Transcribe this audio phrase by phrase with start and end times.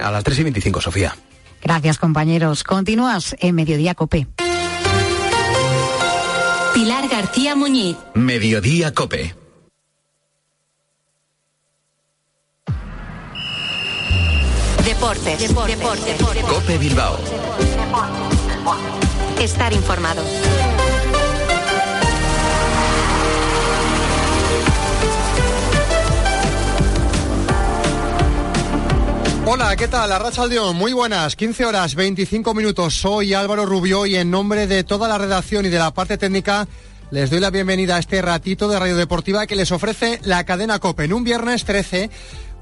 [0.00, 1.16] A las 3 y 25, Sofía.
[1.62, 2.64] Gracias, compañeros.
[2.64, 4.26] Continúas en Mediodía Cope.
[6.74, 7.96] Pilar García Muñiz.
[8.14, 9.34] Mediodía Cope.
[14.84, 15.38] Deportes.
[15.38, 16.16] Deportes.
[16.48, 17.18] Cope Bilbao.
[19.40, 20.22] Estar informado.
[29.44, 30.12] Hola, ¿qué tal?
[30.12, 32.94] Arracha Aldeón, muy buenas, 15 horas 25 minutos.
[32.94, 36.68] Soy Álvaro Rubio y en nombre de toda la redacción y de la parte técnica
[37.10, 40.78] les doy la bienvenida a este ratito de Radio Deportiva que les ofrece la cadena
[40.78, 42.08] COPE en un viernes 13.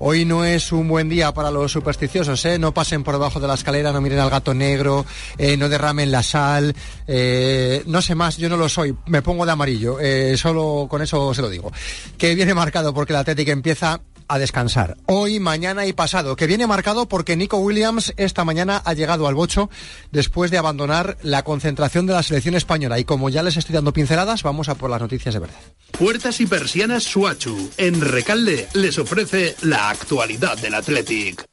[0.00, 2.58] Hoy no es un buen día para los supersticiosos, ¿eh?
[2.58, 5.04] No pasen por debajo de la escalera, no miren al gato negro,
[5.36, 6.74] eh, no derramen la sal,
[7.06, 11.02] eh, no sé más, yo no lo soy, me pongo de amarillo, eh, solo con
[11.02, 11.70] eso se lo digo.
[12.16, 14.96] Que viene marcado porque la Atlética empieza a descansar.
[15.06, 19.34] Hoy, mañana y pasado, que viene marcado porque Nico Williams esta mañana ha llegado al
[19.34, 19.68] bocho
[20.12, 22.98] después de abandonar la concentración de la selección española.
[23.00, 25.60] Y como ya les estoy dando pinceladas, vamos a por las noticias de verdad.
[25.98, 27.70] Puertas y persianas Suachu.
[27.76, 31.44] En Recalde les ofrece la actualidad del Athletic.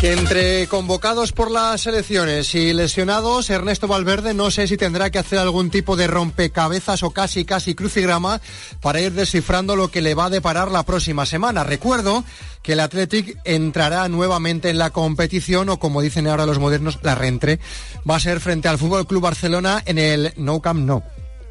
[0.00, 5.18] Que entre convocados por las elecciones y lesionados, Ernesto Valverde no sé si tendrá que
[5.18, 8.40] hacer algún tipo de rompecabezas o casi casi crucigrama
[8.80, 11.64] para ir descifrando lo que le va a deparar la próxima semana.
[11.64, 12.24] Recuerdo
[12.62, 17.14] que el Athletic entrará nuevamente en la competición o como dicen ahora los modernos, la
[17.14, 17.60] reentre.
[18.08, 21.02] Va a ser frente al Fútbol Club Barcelona en el No Camp No,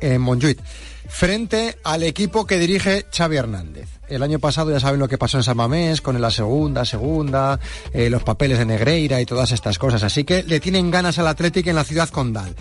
[0.01, 0.59] en Montjuic,
[1.07, 3.89] frente al equipo que dirige Xavi Hernández.
[4.07, 7.59] El año pasado ya saben lo que pasó en San Mamés, con la segunda, segunda,
[7.93, 10.03] eh, los papeles de Negreira y todas estas cosas.
[10.03, 12.55] Así que le tienen ganas al Atlético en la ciudad condal.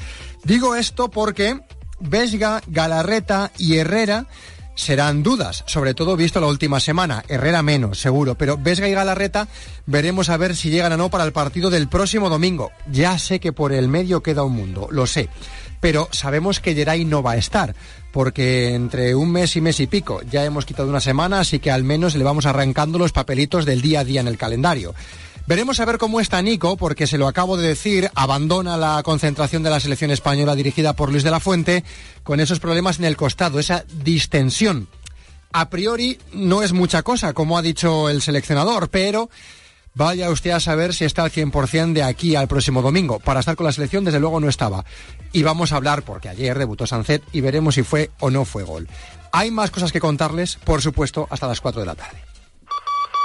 [0.44, 1.60] Digo esto porque
[2.00, 4.26] Vesga, Galarreta y Herrera
[4.74, 7.24] serán dudas, sobre todo visto la última semana.
[7.28, 9.48] Herrera menos, seguro, pero Vesga y Galarreta
[9.86, 12.70] veremos a ver si llegan o no para el partido del próximo domingo.
[12.90, 15.28] Ya sé que por el medio queda un mundo, lo sé,
[15.80, 17.74] pero sabemos que Geray no va a estar,
[18.12, 21.70] porque entre un mes y mes y pico ya hemos quitado una semana, así que
[21.70, 24.94] al menos le vamos arrancando los papelitos del día a día en el calendario.
[25.48, 29.62] Veremos a ver cómo está Nico, porque se lo acabo de decir, abandona la concentración
[29.62, 31.84] de la selección española dirigida por Luis de la Fuente
[32.22, 34.88] con esos problemas en el costado, esa distensión.
[35.50, 39.30] A priori no es mucha cosa, como ha dicho el seleccionador, pero
[39.98, 43.18] vaya usted a saber si está al 100% de aquí al próximo domingo.
[43.18, 44.84] Para estar con la selección, desde luego no estaba.
[45.32, 48.62] Y vamos a hablar, porque ayer debutó Sancet, y veremos si fue o no fue
[48.62, 48.88] gol.
[49.32, 52.18] Hay más cosas que contarles, por supuesto, hasta las 4 de la tarde.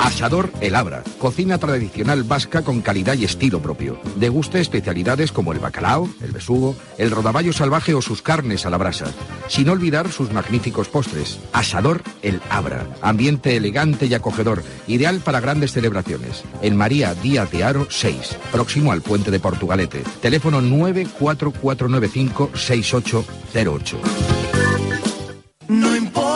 [0.00, 4.00] Asador El Abra, cocina tradicional vasca con calidad y estilo propio.
[4.16, 8.78] Deguste especialidades como el bacalao, el besugo, el rodaballo salvaje o sus carnes a la
[8.78, 9.06] brasa.
[9.48, 11.40] Sin olvidar sus magníficos postres.
[11.52, 16.44] Asador El Abra, ambiente elegante y acogedor, ideal para grandes celebraciones.
[16.62, 20.02] En María Díaz de Aro 6, próximo al puente de Portugalete.
[20.22, 23.98] Teléfono 94495 6808.
[25.68, 26.27] No importa.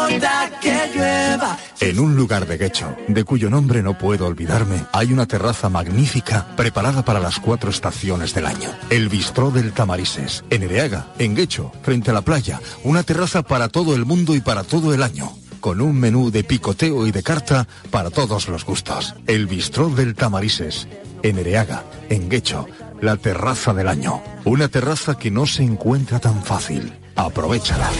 [1.82, 6.46] En un lugar de Guecho, de cuyo nombre no puedo olvidarme, hay una terraza magnífica
[6.56, 8.70] preparada para las cuatro estaciones del año.
[8.88, 12.60] El Bistró del Tamarises, en Ereaga, en Guecho, frente a la playa.
[12.84, 15.32] Una terraza para todo el mundo y para todo el año.
[15.58, 19.16] Con un menú de picoteo y de carta para todos los gustos.
[19.26, 20.86] El Bistró del Tamarises,
[21.24, 22.68] en Ereaga, en Guecho,
[23.00, 24.22] la terraza del año.
[24.44, 26.92] Una terraza que no se encuentra tan fácil.
[27.16, 27.90] Aprovechala.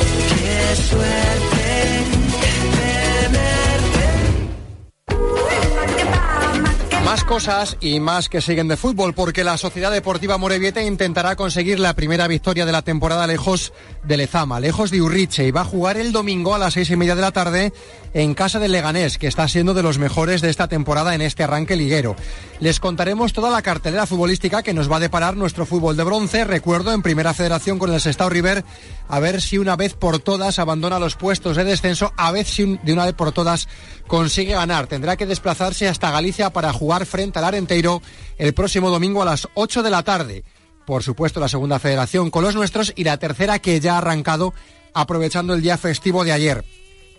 [7.13, 11.79] Más cosas y más que siguen de fútbol, porque la Sociedad Deportiva Morevieta intentará conseguir
[11.79, 15.67] la primera victoria de la temporada lejos de Lezama, lejos de Urriche, y va a
[15.67, 17.75] jugar el domingo a las seis y media de la tarde
[18.15, 21.43] en casa del Leganés, que está siendo de los mejores de esta temporada en este
[21.43, 22.17] arranque liguero.
[22.61, 26.45] Les contaremos toda la cartelera futbolística que nos va a deparar nuestro fútbol de bronce,
[26.45, 28.65] recuerdo, en primera federación con el Sestao River,
[29.09, 32.79] a ver si una vez por todas abandona los puestos de descenso, a ver si
[32.83, 33.69] de una vez por todas
[34.07, 34.87] consigue ganar.
[34.87, 38.03] Tendrá que desplazarse hasta Galicia para jugar frente al Arenteiro
[38.39, 40.45] el próximo domingo a las 8 de la tarde.
[40.87, 44.53] Por supuesto, la segunda federación con los nuestros y la tercera que ya ha arrancado
[44.95, 46.65] aprovechando el día festivo de ayer.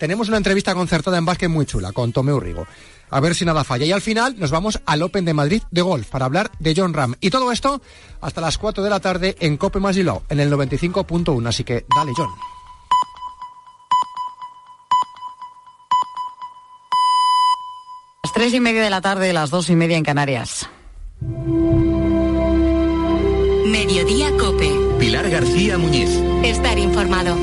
[0.04, 2.68] Tenemos una entrevista concertada en básquet muy chula con Tomé Urrigo.
[3.10, 3.86] a ver si nada falla.
[3.86, 6.94] Y al final nos vamos al Open de Madrid de golf para hablar de John
[6.94, 7.16] Ram.
[7.22, 7.82] Y todo esto
[8.20, 11.48] hasta las 4 de la tarde en Cope Masilao, en el 95.1.
[11.48, 12.28] Así que dale, John.
[18.26, 20.68] Las tres y media de la tarde, las dos y media en Canarias.
[23.68, 24.70] Mediodía Cope.
[25.00, 26.10] Pilar García Muñiz.
[26.44, 27.38] Estar informado.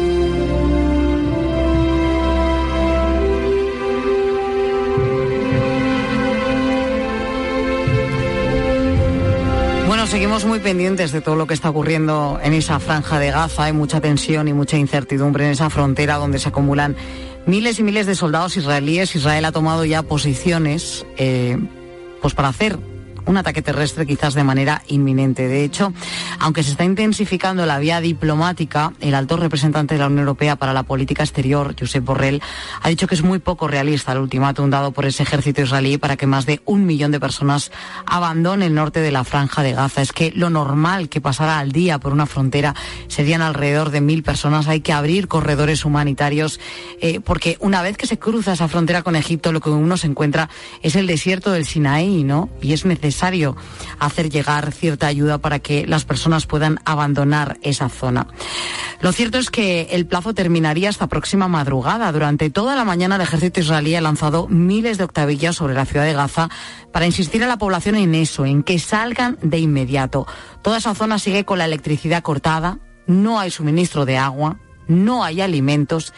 [10.11, 13.65] Seguimos muy pendientes de todo lo que está ocurriendo en esa franja de Gaza.
[13.65, 16.97] Hay mucha tensión y mucha incertidumbre en esa frontera donde se acumulan
[17.47, 19.15] miles y miles de soldados israelíes.
[19.15, 21.57] Israel ha tomado ya posiciones eh,
[22.21, 22.77] pues para hacer
[23.31, 25.47] un ataque terrestre quizás de manera inminente.
[25.47, 25.93] De hecho,
[26.41, 30.73] aunque se está intensificando la vía diplomática, el alto representante de la Unión Europea para
[30.73, 32.43] la política exterior, Josep Borrell,
[32.83, 36.17] ha dicho que es muy poco realista el ultimátum dado por ese ejército israelí para
[36.17, 37.71] que más de un millón de personas
[38.05, 40.03] abandonen el norte de la franja de Gaza.
[40.03, 42.75] Es que lo normal que pasara al día por una frontera
[43.07, 44.67] serían alrededor de mil personas.
[44.67, 46.59] Hay que abrir corredores humanitarios
[47.01, 50.09] eh, porque una vez que se cruza esa frontera con Egipto, lo que uno se
[50.09, 50.51] encuentra
[50.83, 52.49] es el desierto del Sinaí, ¿no?
[52.61, 53.20] Y es necesario
[53.99, 58.27] hacer llegar cierta ayuda para que las personas puedan abandonar esa zona.
[59.01, 62.13] Lo cierto es que el plazo terminaría esta próxima madrugada.
[62.13, 66.05] Durante toda la mañana el ejército israelí ha lanzado miles de octavillas sobre la ciudad
[66.05, 66.49] de Gaza
[66.93, 70.27] para insistir a la población en eso, en que salgan de inmediato.
[70.63, 75.41] Toda esa zona sigue con la electricidad cortada, no hay suministro de agua, no hay
[75.41, 76.13] alimentos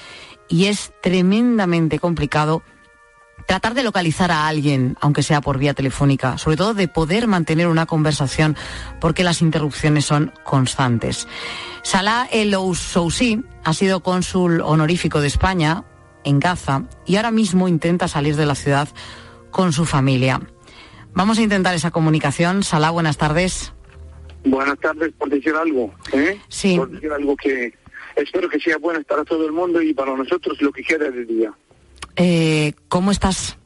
[0.48, 2.62] y es tremendamente complicado
[3.46, 7.68] tratar de localizar a alguien, aunque sea por vía telefónica, sobre todo de poder mantener
[7.68, 8.56] una conversación
[9.00, 11.28] porque las interrupciones son constantes.
[11.82, 15.84] Salah El Oussoussi ha sido cónsul honorífico de España
[16.24, 18.88] en Gaza y ahora mismo intenta salir de la ciudad
[19.50, 20.40] con su familia.
[21.14, 22.62] Vamos a intentar esa comunicación.
[22.62, 23.72] Salah, buenas tardes.
[24.44, 25.92] Buenas tardes, por decir algo.
[26.12, 26.40] ¿eh?
[26.48, 26.76] Sí.
[26.76, 27.74] Por decir algo que
[28.16, 31.24] espero que sea bueno para todo el mundo y para nosotros lo que queda de
[31.24, 31.52] día.
[32.16, 33.56] Eh, ¿Cómo estás?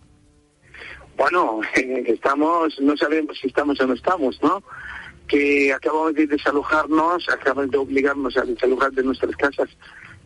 [1.16, 4.62] Bueno, estamos, no sabemos si estamos o no estamos, ¿no?
[5.26, 9.69] Que acabamos de desalojarnos, acabamos de obligarnos a desalojar de nuestras casas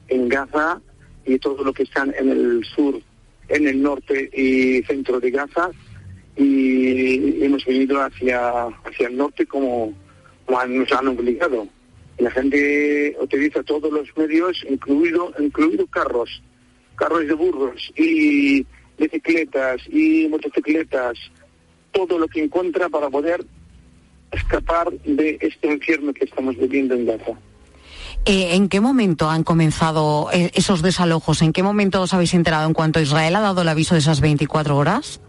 [0.09, 0.81] en Gaza
[1.25, 3.01] y todo lo que están en el sur,
[3.49, 5.71] en el norte y centro de Gaza
[6.37, 9.93] y hemos venido hacia, hacia el norte como,
[10.47, 11.69] como nos han obligado.
[12.19, 16.43] La gente utiliza todos los medios, incluido, incluido carros,
[17.01, 18.65] carros de burros y
[18.99, 21.19] bicicletas y motocicletas,
[21.93, 23.45] todo lo que encuentra para poder
[24.31, 27.33] escapar de este infierno que estamos viviendo en Gaza.
[28.27, 31.41] Eh, ¿En qué momento han comenzado eh, esos desalojos?
[31.41, 34.21] ¿En qué momento os habéis enterado en cuanto Israel ha dado el aviso de esas
[34.21, 35.21] 24 horas?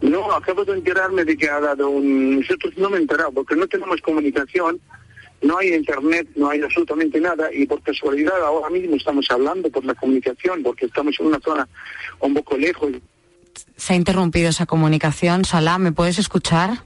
[0.00, 2.40] No, acabo de enterarme de que ha dado un...
[2.40, 4.80] Nosotros no me he enterado porque no tenemos comunicación,
[5.44, 9.84] no hay internet, no hay absolutamente nada y por casualidad ahora mismo estamos hablando por
[9.84, 11.68] la comunicación porque estamos en una zona
[12.20, 12.92] un poco lejos.
[13.76, 15.44] Se ha interrumpido esa comunicación.
[15.44, 16.84] Salah, ¿me puedes escuchar?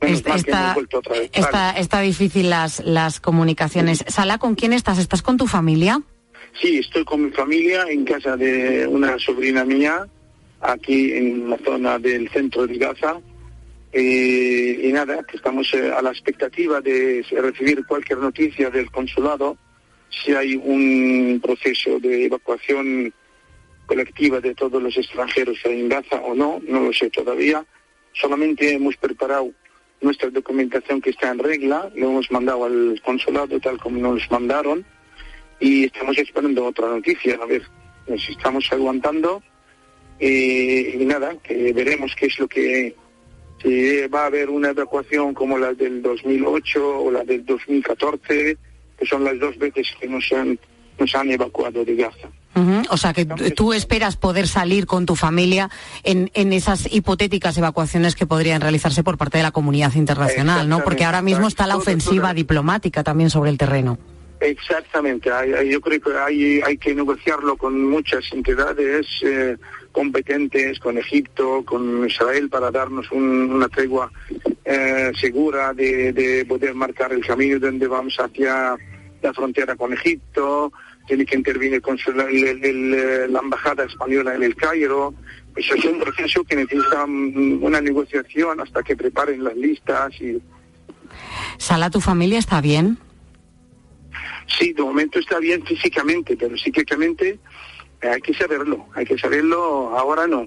[0.00, 1.30] Está, vez.
[1.32, 1.80] está, Vale.
[1.80, 4.04] está difícil las, las comunicaciones.
[4.08, 4.98] Salah, ¿con quién estás?
[4.98, 6.02] ¿Estás con tu familia?
[6.60, 10.06] Sí, estoy con mi familia en casa de una sobrina mía,
[10.60, 13.16] aquí en la zona del centro de Gaza.
[13.96, 19.56] Eh, y nada, que estamos eh, a la expectativa de recibir cualquier noticia del consulado,
[20.10, 23.14] si hay un proceso de evacuación
[23.86, 27.64] colectiva de todos los extranjeros en Gaza o no, no lo sé todavía.
[28.14, 29.52] Solamente hemos preparado
[30.00, 34.84] nuestra documentación que está en regla, lo hemos mandado al consulado tal como nos mandaron
[35.60, 37.62] y estamos esperando otra noticia, a ver,
[38.08, 39.40] nos estamos aguantando
[40.18, 42.96] eh, y nada, que veremos qué es lo que
[43.64, 48.56] si va a haber una evacuación como la del 2008 o la del 2014,
[48.98, 50.58] que son las dos veces que nos han,
[50.98, 52.28] nos han evacuado de Gaza.
[52.90, 55.70] O sea, que tú esperas poder salir con tu familia
[56.04, 60.84] en, en esas hipotéticas evacuaciones que podrían realizarse por parte de la comunidad internacional, ¿no?
[60.84, 63.98] Porque ahora mismo está la ofensiva diplomática también sobre el terreno.
[64.40, 69.56] Exactamente, hay- hay- yo creo que hay, hay que negociarlo con muchas entidades eh,
[69.94, 74.10] competentes, con Egipto, con Israel, para darnos un- una tregua
[74.66, 78.76] eh, segura de, de poder marcar el camino donde vamos hacia
[79.22, 80.72] la frontera con Egipto,
[81.06, 85.14] tiene que intervenir con su- el- el- el- la embajada española en el Cairo.
[85.52, 90.42] Pues es un proceso que necesita una negociación hasta que preparen las listas y
[91.58, 92.98] Sala, ¿tu familia está bien?
[94.58, 97.38] Sí, de momento está bien físicamente, pero psíquicamente
[98.08, 100.46] hay que saberlo, hay que saberlo, ahora no.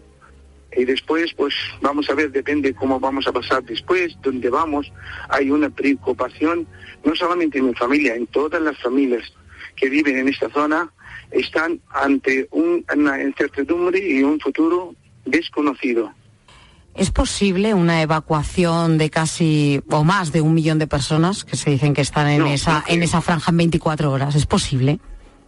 [0.75, 4.91] y después pues vamos a ver, depende cómo vamos a pasar después, dónde vamos,
[5.29, 6.67] hay una preocupación,
[7.03, 9.23] no solamente en mi familia, en todas las familias
[9.75, 10.91] que viven en esta zona,
[11.31, 14.95] están ante una incertidumbre y un futuro
[15.25, 16.11] desconocido.
[16.95, 21.69] ¿Es posible una evacuación de casi o más de un millón de personas que se
[21.69, 24.35] dicen que están en esa en esa franja en 24 horas?
[24.35, 24.99] ¿Es posible?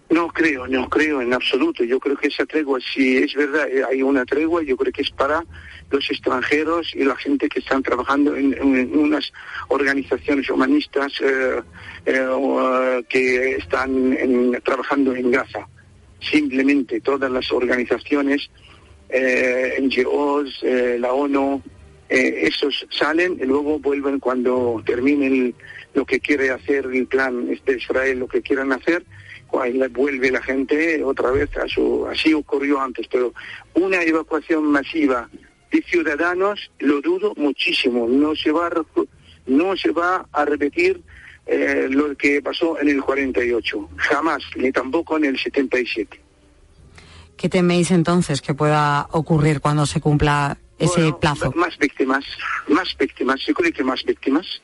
[0.09, 1.83] No creo, no creo en absoluto.
[1.83, 5.03] Yo creo que esa tregua, si es verdad, eh, hay una tregua, yo creo que
[5.03, 5.43] es para
[5.91, 8.57] los extranjeros y la gente que están trabajando en,
[8.97, 9.31] unas
[9.67, 11.61] organizaciones humanistas eh,
[12.07, 14.17] eh, que están
[14.63, 15.67] trabajando en Gaza.
[16.19, 18.49] Simplemente todas las organizaciones,
[19.11, 20.63] NGOs,
[20.99, 21.61] la ONU,
[22.09, 25.55] esos salen y luego vuelven cuando terminen
[25.93, 29.03] lo que quiere hacer el plan de Israel, lo que quieran hacer
[29.91, 32.07] vuelve la gente otra vez a su...
[32.07, 33.33] Así ocurrió antes, pero
[33.73, 35.29] una evacuación masiva
[35.71, 38.07] de ciudadanos lo dudo muchísimo.
[38.07, 38.71] No se va a,
[39.47, 41.01] no se va a repetir
[41.45, 46.21] eh, lo que pasó en el 48, jamás, ni tampoco en el 77.
[47.35, 51.51] ¿Qué teméis entonces que pueda ocurrir cuando se cumpla ese plazo?
[51.55, 52.25] Más víctimas,
[52.67, 54.61] más víctimas, se cree que más víctimas,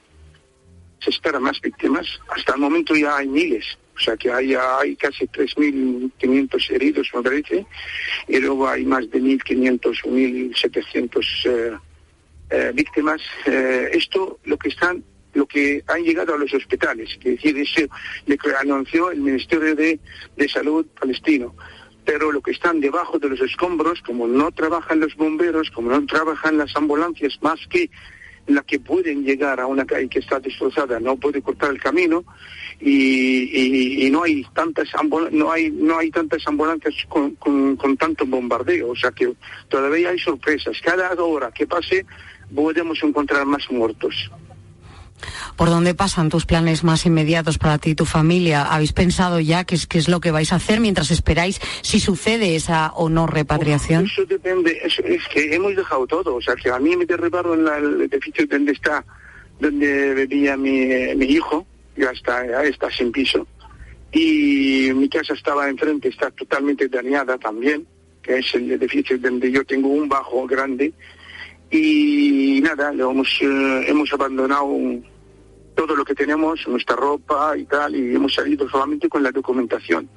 [1.00, 4.96] se espera más víctimas, hasta el momento ya hay miles o sea que hay, hay
[4.96, 7.66] casi 3.500 heridos, me parece,
[8.28, 11.78] y luego hay más de 1.500 o 1.700 eh,
[12.50, 13.22] eh, víctimas.
[13.46, 17.82] Eh, esto lo que están lo que han llegado a los hospitales, que decir, eso
[18.58, 20.00] anunció el Ministerio de,
[20.38, 21.54] de Salud palestino
[22.06, 26.06] pero lo que están debajo de los escombros, como no trabajan los bomberos, como no
[26.06, 27.90] trabajan las ambulancias, más que
[28.48, 32.24] la que pueden llegar a una calle que está destrozada, no puede cortar el camino,
[32.80, 34.90] y, no hay tantas
[35.32, 39.34] no hay no hay tantas ambulancias con, tanto bombardeo o sea que
[39.70, 40.78] todavía hay sorpresas.
[40.84, 42.06] Cada hora que pase
[42.54, 44.30] podemos encontrar más muertos
[45.56, 48.64] ¿Por dónde pasan tus planes más inmediatos para ti y tu familia?
[48.64, 52.00] ¿Habéis pensado ya qué es, qué es lo que vais a hacer mientras esperáis si
[52.00, 54.06] sucede esa o no repatriación?
[54.06, 56.36] Eso depende, es que hemos dejado todo.
[56.36, 59.06] O sea, que a mí me derribaron el edificio donde está,
[59.60, 61.66] donde vivía mi, mi hijo,
[61.96, 63.48] ya está, ya está sin piso.
[64.12, 67.86] Y mi casa estaba enfrente, está totalmente dañada también,
[68.22, 70.94] que es el edificio donde yo tengo un bajo grande.
[71.70, 74.68] Y nada, lo hemos, eh, hemos abandonado
[75.76, 80.10] todo lo que tenemos, nuestra ropa y tal, y hemos salido solamente con la documentación.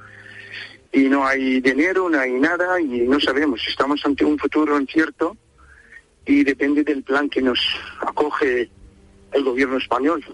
[0.92, 5.36] Y no hay dinero, no hay nada, y no sabemos, estamos ante un futuro incierto
[6.24, 7.58] y depende del plan que nos
[8.00, 8.70] acoge
[9.32, 10.24] el gobierno español.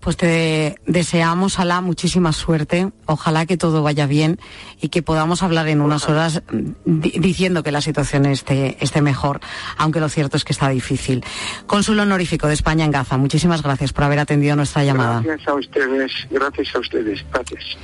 [0.00, 2.90] Pues te deseamos, Alá, muchísima suerte.
[3.04, 4.38] Ojalá que todo vaya bien
[4.80, 6.42] y que podamos hablar en unas horas
[6.84, 9.40] diciendo que la situación esté, esté mejor,
[9.76, 11.22] aunque lo cierto es que está difícil.
[11.66, 15.20] Cónsul honorífico de España en Gaza, muchísimas gracias por haber atendido nuestra llamada.
[15.20, 17.76] Gracias a ustedes, gracias a ustedes, gracias.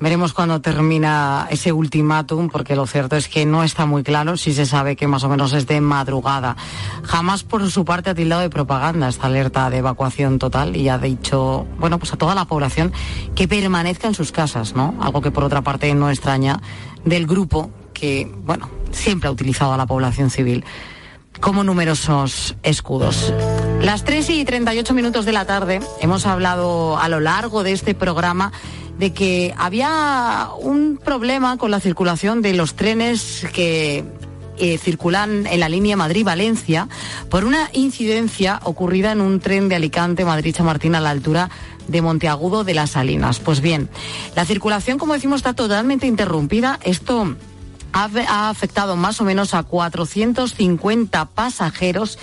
[0.00, 4.52] Veremos cuándo termina ese ultimátum, porque lo cierto es que no está muy claro si
[4.52, 6.56] se sabe que más o menos es de madrugada.
[7.04, 10.98] Jamás por su parte ha tildado de propaganda esta alerta de evacuación total y ha
[10.98, 12.92] dicho, bueno, pues a toda la población
[13.34, 14.94] que permanezca en sus casas, ¿no?
[15.00, 16.60] Algo que por otra parte no extraña
[17.04, 20.64] del grupo que, bueno, siempre ha utilizado a la población civil
[21.40, 23.32] como numerosos escudos.
[23.84, 27.94] Las 3 y 38 minutos de la tarde hemos hablado a lo largo de este
[27.94, 28.50] programa
[28.98, 34.02] de que había un problema con la circulación de los trenes que
[34.56, 36.88] eh, circulan en la línea Madrid-Valencia
[37.28, 41.50] por una incidencia ocurrida en un tren de Alicante-Madrid-Chamartín a la altura
[41.86, 43.38] de Monteagudo de las Salinas.
[43.38, 43.90] Pues bien,
[44.34, 46.80] la circulación, como decimos, está totalmente interrumpida.
[46.84, 47.36] Esto
[47.92, 52.18] ha, ha afectado más o menos a 450 pasajeros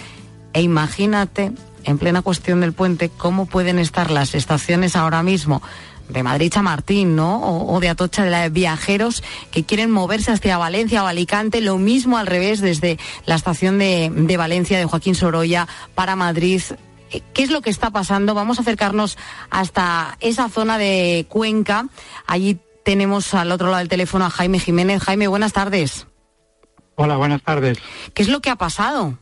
[0.53, 1.51] e imagínate,
[1.83, 5.61] en plena cuestión del puente, cómo pueden estar las estaciones ahora mismo
[6.11, 7.39] de Madrid Chamartín, ¿no?
[7.41, 12.27] O, de Atocha de viajeros que quieren moverse hacia Valencia o Alicante, lo mismo al
[12.27, 16.61] revés desde la estación de, de Valencia de Joaquín Sorolla para Madrid.
[17.11, 18.33] Eh, ¿Qué es lo que está pasando?
[18.33, 19.17] Vamos a acercarnos
[19.49, 21.87] hasta esa zona de Cuenca.
[22.27, 25.01] Allí tenemos al otro lado del teléfono a Jaime Jiménez.
[25.03, 26.07] Jaime, buenas tardes.
[26.95, 27.77] Hola, buenas tardes.
[28.13, 29.17] ¿Qué es lo que ha pasado?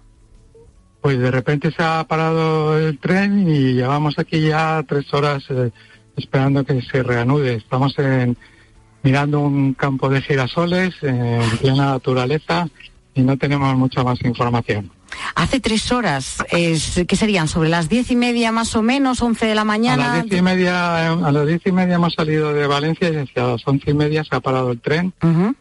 [1.01, 5.71] Pues de repente se ha parado el tren y llevamos aquí ya tres horas eh,
[6.17, 7.55] esperando que se reanude.
[7.55, 8.35] Estamos en,
[9.03, 12.67] mirando un campo de girasoles en plena naturaleza
[13.13, 14.91] y no tenemos mucha más información.
[15.35, 17.47] Hace tres horas, es, ¿qué serían?
[17.47, 20.13] ¿Sobre las diez y media más o menos, once de la mañana?
[20.13, 23.15] A las diez y media, a las diez y media hemos salido de Valencia y
[23.15, 25.13] hacia las once y media se ha parado el tren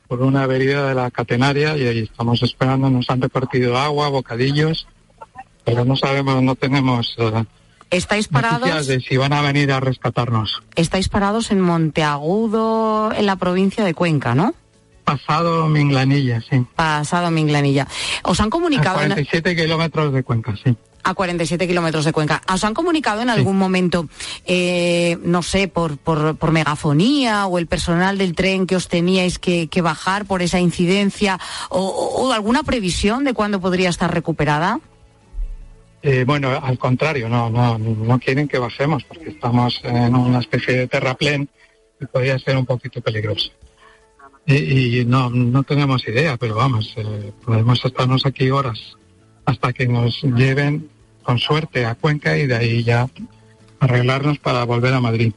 [0.07, 4.87] por una avería de la catenaria y ahí estamos esperando, nos han repartido agua, bocadillos,
[5.69, 7.15] pero no sabemos, no tenemos...
[7.19, 7.45] eh,
[7.91, 8.87] ¿Estáis parados?
[8.87, 10.61] de si van a venir a rescatarnos.
[10.75, 14.55] Estáis parados en Monteagudo, en la provincia de Cuenca, ¿no?
[15.05, 16.67] Pasado Minglanilla, sí.
[16.77, 17.89] Pasado Minglanilla.
[18.25, 20.77] ¿Os han A comunicado en- 47 kilómetros de Cuenca, sí.
[21.03, 22.43] a 47 kilómetros de Cuenca.
[22.53, 24.07] ¿Os han comunicado en algún momento,
[24.45, 29.39] eh, no sé, por, por, por megafonía o el personal del tren que os teníais
[29.39, 31.39] que, que bajar por esa incidencia
[31.71, 34.81] o alguna previsión de cuándo podría estar recuperada?
[36.03, 40.77] Eh, bueno, al contrario, no, no, no quieren que bajemos porque estamos en una especie
[40.77, 41.49] de terraplén
[42.01, 43.51] y podría ser un poquito peligroso.
[44.47, 48.97] Y, no, no tenemos idea, pero vamos, eh, podemos estarnos aquí horas
[49.45, 50.89] hasta que nos lleven
[51.23, 53.07] con suerte a Cuenca y de ahí ya
[53.81, 55.33] arreglarnos para volver a Madrid.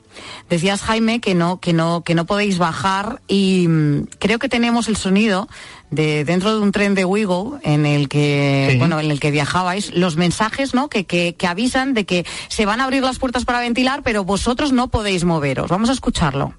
[0.50, 4.88] Decías Jaime que no que no que no podéis bajar y mm, creo que tenemos
[4.88, 5.48] el sonido
[5.92, 8.78] de dentro de un tren de Wigo en el que Sí.
[8.78, 12.66] bueno en el que viajabais los mensajes no que, que que avisan de que se
[12.66, 16.54] van a abrir las puertas para ventilar pero vosotros no podéis moveros vamos a escucharlo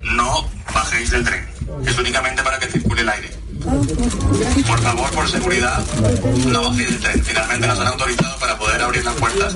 [0.00, 1.46] No bajéis del tren.
[1.86, 3.30] Es únicamente para que circule el aire.
[4.66, 5.78] Por favor, por seguridad,
[6.46, 7.22] no bajéis del tren.
[7.24, 9.54] Finalmente nos han autorizado para poder abrir las puertas.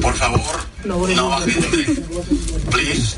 [0.00, 0.40] Por favor,
[0.84, 0.98] no.
[2.70, 3.16] Please,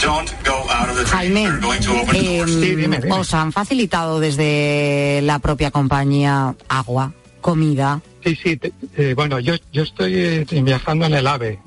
[0.00, 1.34] don't go out of the train.
[1.34, 2.14] Jaime We're going to open
[2.60, 3.18] the doors.
[3.20, 9.54] os han facilitado desde la propia compañía agua comida Sí, sí, te- eh, bueno, yo,
[9.72, 11.58] yo estoy eh, viajando en el AVE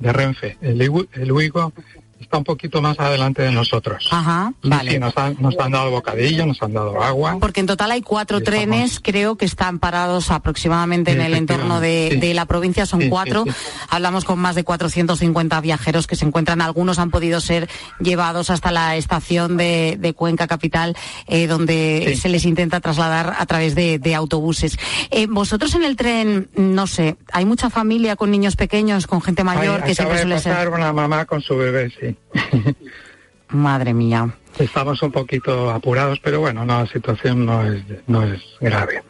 [0.00, 0.56] de Renfe.
[0.60, 1.72] El, el Uigo
[2.20, 4.08] está un poquito más adelante de nosotros.
[4.10, 4.92] Ajá, vale.
[4.92, 7.38] sí, nos han, nos han dado bocadillo, nos han dado agua.
[7.40, 11.80] Porque en total hay cuatro estamos- trenes, creo que están parados aproximadamente en el entorno
[11.80, 12.16] de, sí.
[12.20, 13.44] de la provincia, son cuatro.
[13.88, 17.68] Hablamos con más de 450 viajeros que se encuentran, algunos han podido ser
[18.00, 20.96] llevados hasta la estación de, de Cuenca Capital,
[21.26, 24.76] eh, donde se les intenta trasladar a través de, de autobuses.
[25.10, 29.42] Eh, vosotros en el tren, no sé, hay mucha familia con niños pequeños, con gente
[29.44, 30.68] mayor, que siempre suele pasar ser.
[30.68, 32.09] una mamá con su bebé, sí.
[33.48, 34.32] Madre mía.
[34.58, 39.02] Estamos un poquito apurados, pero bueno, no, la situación no es, no es grave.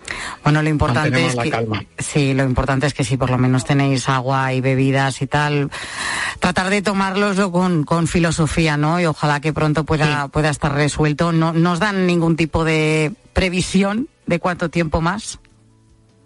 [0.42, 1.84] Bueno, lo importante Mantenemos es la que calma.
[1.98, 5.70] sí, lo importante es que si por lo menos tenéis agua y bebidas y tal,
[6.38, 9.00] tratar de tomárnoslo con, con filosofía, ¿no?
[9.00, 11.32] Y ojalá que pronto pueda pueda estar resuelto.
[11.32, 15.40] No nos dan ningún tipo de previsión de cuánto tiempo más.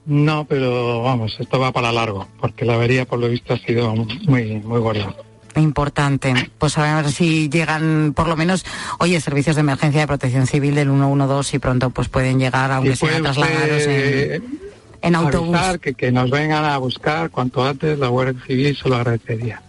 [0.07, 3.95] No, pero vamos, esto va para largo, porque la avería por lo visto ha sido
[3.95, 5.15] muy, muy gorda.
[5.61, 6.51] Importante.
[6.59, 8.65] Pues a ver si llegan, por lo menos,
[8.99, 12.97] oye, servicios de emergencia de protección civil del 112 y pronto pues pueden llegar, aunque
[12.97, 14.61] sea trasladados en,
[15.03, 15.59] en autobús.
[15.81, 19.63] que, que nos vengan a buscar cuanto antes, la Guardia Civil se lo agradecería.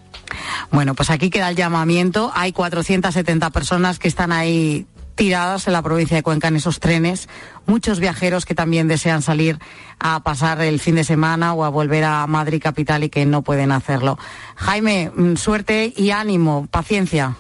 [0.72, 2.32] Bueno, pues aquí queda el llamamiento.
[2.34, 7.28] Hay 470 personas que están ahí tiradas en la provincia de Cuenca en esos trenes.
[7.66, 9.60] Muchos viajeros que también desean salir
[10.00, 13.42] a pasar el fin de semana o a volver a Madrid capital y que no
[13.42, 14.20] pueden hacerlo.
[14.56, 17.38] Jaime, mm, suerte y ánimo, paciencia.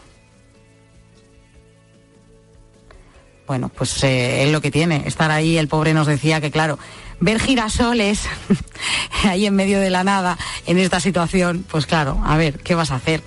[3.48, 5.58] Bueno, pues eh, es lo que tiene, estar ahí.
[5.58, 6.80] El pobre nos decía que, claro,
[7.20, 8.24] ver girasoles
[9.24, 12.92] ahí en medio de la nada en esta situación, pues claro, a ver, ¿qué vas
[12.92, 13.22] a hacer?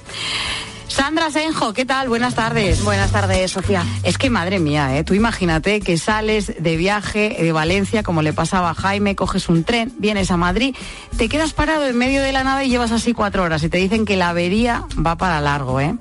[0.89, 2.09] Sandra Senjo, ¿qué tal?
[2.09, 2.83] Buenas tardes.
[2.83, 3.85] Buenas tardes, Sofía.
[4.03, 5.05] Es que madre mía, ¿eh?
[5.05, 9.65] tú imagínate que sales de viaje de Valencia, como le pasaba a Jaime, coges un
[9.65, 10.75] tren, vienes a Madrid,
[11.17, 13.79] te quedas parado en medio de la nada y llevas así cuatro horas y te
[13.79, 15.95] dicen que la avería va para largo, ¿eh?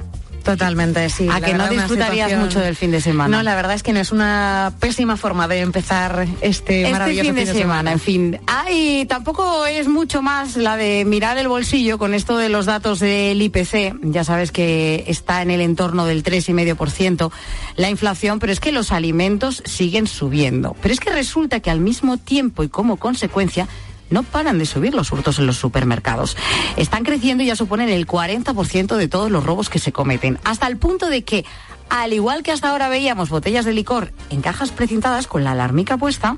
[0.47, 1.27] Totalmente, sí.
[1.27, 3.35] A La que no disfrutarías situación- mucho del fin de semana.
[3.35, 7.25] No, la verdad es que no es una pésima forma de empezar este, este maravilloso
[7.33, 8.39] fin de, semana, en fin.
[8.47, 12.99] Ay, tampoco es mucho más la de mirar el bolsillo con esto de los datos
[12.99, 13.95] del IPC.
[14.03, 17.29] Ya sabes que está en el entorno del 3,5%
[17.75, 20.77] la inflación, pero es que los alimentos siguen subiendo.
[20.81, 23.67] Pero es que resulta que al mismo tiempo y como consecuencia
[24.09, 26.37] no paran de subir los hurtos en los supermercados.
[26.75, 30.67] Están creciendo y ya suponen el 40% de todos los robos que se cometen, hasta
[30.67, 31.45] el punto de que
[31.89, 35.97] al igual que hasta ahora veíamos botellas de licor en cajas precintadas con la alarmica
[35.97, 36.37] puesta,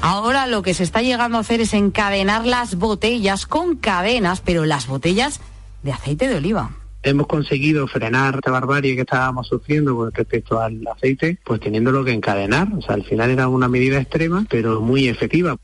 [0.00, 4.64] ahora lo que se está llegando a hacer es encadenar las botellas con cadenas, pero
[4.64, 5.40] las botellas
[5.82, 6.70] de aceite de oliva.
[7.02, 12.12] hemos conseguido frenar esta barbarie que estábamos sufriendo con respecto al aceite, pues teniéndolo que
[12.12, 12.68] encadenar.
[12.72, 15.56] O sea, al final era una medida extrema, pero muy efectiva.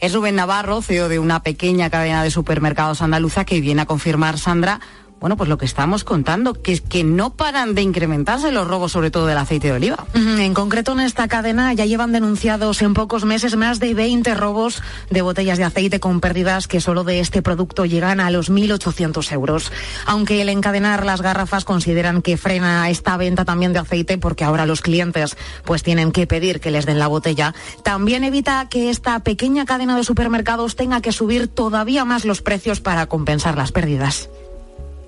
[0.00, 4.38] Es Rubén Navarro, CEO de una pequeña cadena de supermercados andaluza, que viene a confirmar,
[4.38, 4.80] Sandra,
[5.22, 8.90] bueno, pues lo que estamos contando, que es que no paran de incrementarse los robos,
[8.90, 10.04] sobre todo del aceite de oliva.
[10.14, 14.82] En concreto, en esta cadena ya llevan denunciados en pocos meses más de 20 robos
[15.10, 19.30] de botellas de aceite con pérdidas que solo de este producto llegan a los 1.800
[19.30, 19.70] euros.
[20.06, 24.66] Aunque el encadenar las garrafas consideran que frena esta venta también de aceite porque ahora
[24.66, 27.54] los clientes pues tienen que pedir que les den la botella,
[27.84, 32.80] también evita que esta pequeña cadena de supermercados tenga que subir todavía más los precios
[32.80, 34.28] para compensar las pérdidas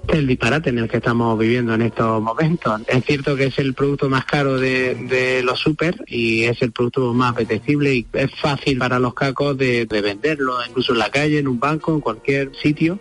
[0.08, 2.80] el disparate en el que estamos viviendo en estos momentos.
[2.86, 7.12] Es cierto que es el producto más caro de, los super y es el producto
[7.12, 11.38] más apetecible y es fácil para los cacos de, de venderlo, incluso en la calle,
[11.38, 12.98] en un banco, en cualquier sitio.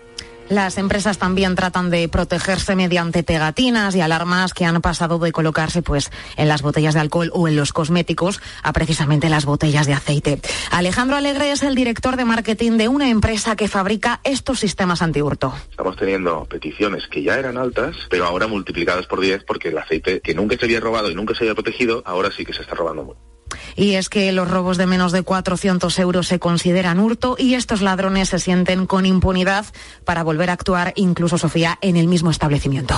[0.49, 5.81] Las empresas también tratan de protegerse mediante pegatinas y alarmas que han pasado de colocarse
[5.81, 9.93] pues en las botellas de alcohol o en los cosméticos a precisamente las botellas de
[9.93, 10.39] aceite.
[10.71, 15.53] Alejandro Alegre es el director de marketing de una empresa que fabrica estos sistemas antihurto.
[15.69, 20.19] Estamos teniendo peticiones que ya eran altas, pero ahora multiplicadas por 10 porque el aceite
[20.19, 22.75] que nunca se había robado y nunca se había protegido, ahora sí que se está
[22.75, 23.32] robando mucho.
[23.75, 27.81] Y es que los robos de menos de 400 euros se consideran hurto y estos
[27.81, 29.65] ladrones se sienten con impunidad
[30.05, 32.95] para volver a actuar, incluso Sofía, en el mismo establecimiento.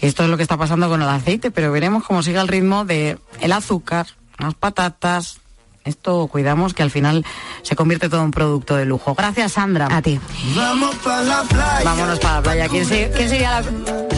[0.00, 2.84] Esto es lo que está pasando con el aceite, pero veremos cómo sigue el ritmo
[2.84, 4.06] de el azúcar,
[4.38, 5.40] las patatas,
[5.84, 7.24] esto cuidamos que al final
[7.62, 9.14] se convierte todo en producto de lujo.
[9.14, 9.88] Gracias, Sandra.
[9.90, 10.20] A ti.
[10.54, 11.80] Vamos para la playa.
[11.84, 12.68] Vámonos para la playa.
[12.68, 13.64] ¿Quién, se- quién sería la...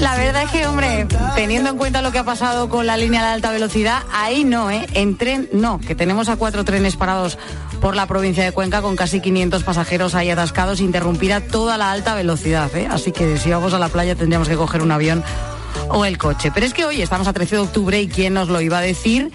[0.01, 3.23] La verdad es que, hombre, teniendo en cuenta lo que ha pasado con la línea
[3.23, 4.87] de alta velocidad, ahí no, ¿eh?
[4.94, 7.37] En tren no, que tenemos a cuatro trenes parados
[7.83, 12.14] por la provincia de Cuenca con casi 500 pasajeros ahí atascados, interrumpida toda la alta
[12.14, 12.88] velocidad, ¿eh?
[12.90, 15.23] Así que si vamos a la playa tendríamos que coger un avión
[15.90, 16.51] o el coche.
[16.55, 18.83] Pero es que hoy estamos a 13 de octubre y quién nos lo iba a
[18.83, 19.31] decir,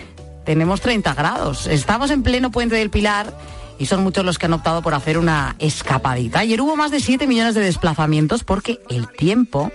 [0.46, 1.68] tenemos 30 grados.
[1.68, 3.34] Estamos en pleno puente del Pilar
[3.78, 6.40] y son muchos los que han optado por hacer una escapadita.
[6.40, 9.72] Ayer hubo más de 7 millones de desplazamientos porque el tiempo,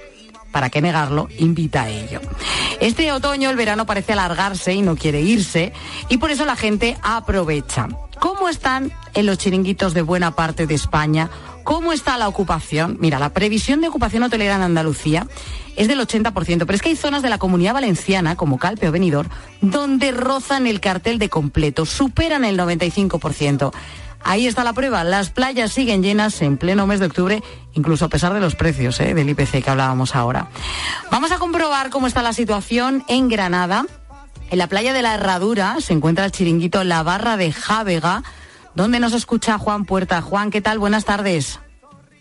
[0.52, 2.20] para qué negarlo, invita a ello.
[2.80, 5.72] Este otoño el verano parece alargarse y no quiere irse
[6.08, 7.88] y por eso la gente aprovecha.
[8.18, 11.30] ¿Cómo están en los chiringuitos de buena parte de España?
[11.64, 12.96] ¿Cómo está la ocupación?
[13.00, 15.26] Mira, la previsión de ocupación hotelera en Andalucía
[15.76, 18.92] es del 80%, pero es que hay zonas de la comunidad valenciana, como Calpe o
[18.92, 19.28] Benidorm,
[19.60, 23.72] donde rozan el cartel de completo, superan el 95%.
[24.22, 27.42] Ahí está la prueba, las playas siguen llenas en pleno mes de octubre,
[27.72, 29.14] incluso a pesar de los precios ¿eh?
[29.14, 30.48] del IPC que hablábamos ahora.
[31.10, 33.86] Vamos a comprobar cómo está la situación en Granada.
[34.50, 38.22] En la playa de la Herradura se encuentra el chiringuito La Barra de Jávega,
[38.74, 40.20] donde nos escucha Juan Puerta.
[40.22, 40.78] Juan, ¿qué tal?
[40.78, 41.60] Buenas tardes.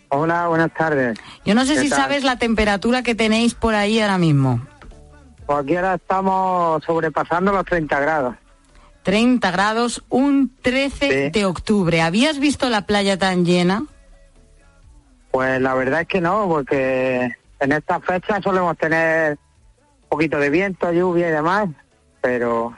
[0.08, 1.18] Hola, buenas tardes.
[1.44, 2.00] Yo no sé ¿Qué si tal?
[2.00, 4.60] sabes la temperatura que tenéis por ahí ahora mismo.
[5.46, 8.34] Pues aquí ahora estamos sobrepasando los 30 grados.
[9.02, 12.02] 30 grados, un 13 de octubre.
[12.02, 13.84] ¿Habías visto la playa tan llena?
[15.30, 19.38] Pues la verdad es que no, porque en estas fechas solemos tener
[20.02, 21.68] un poquito de viento, lluvia y demás,
[22.20, 22.74] pero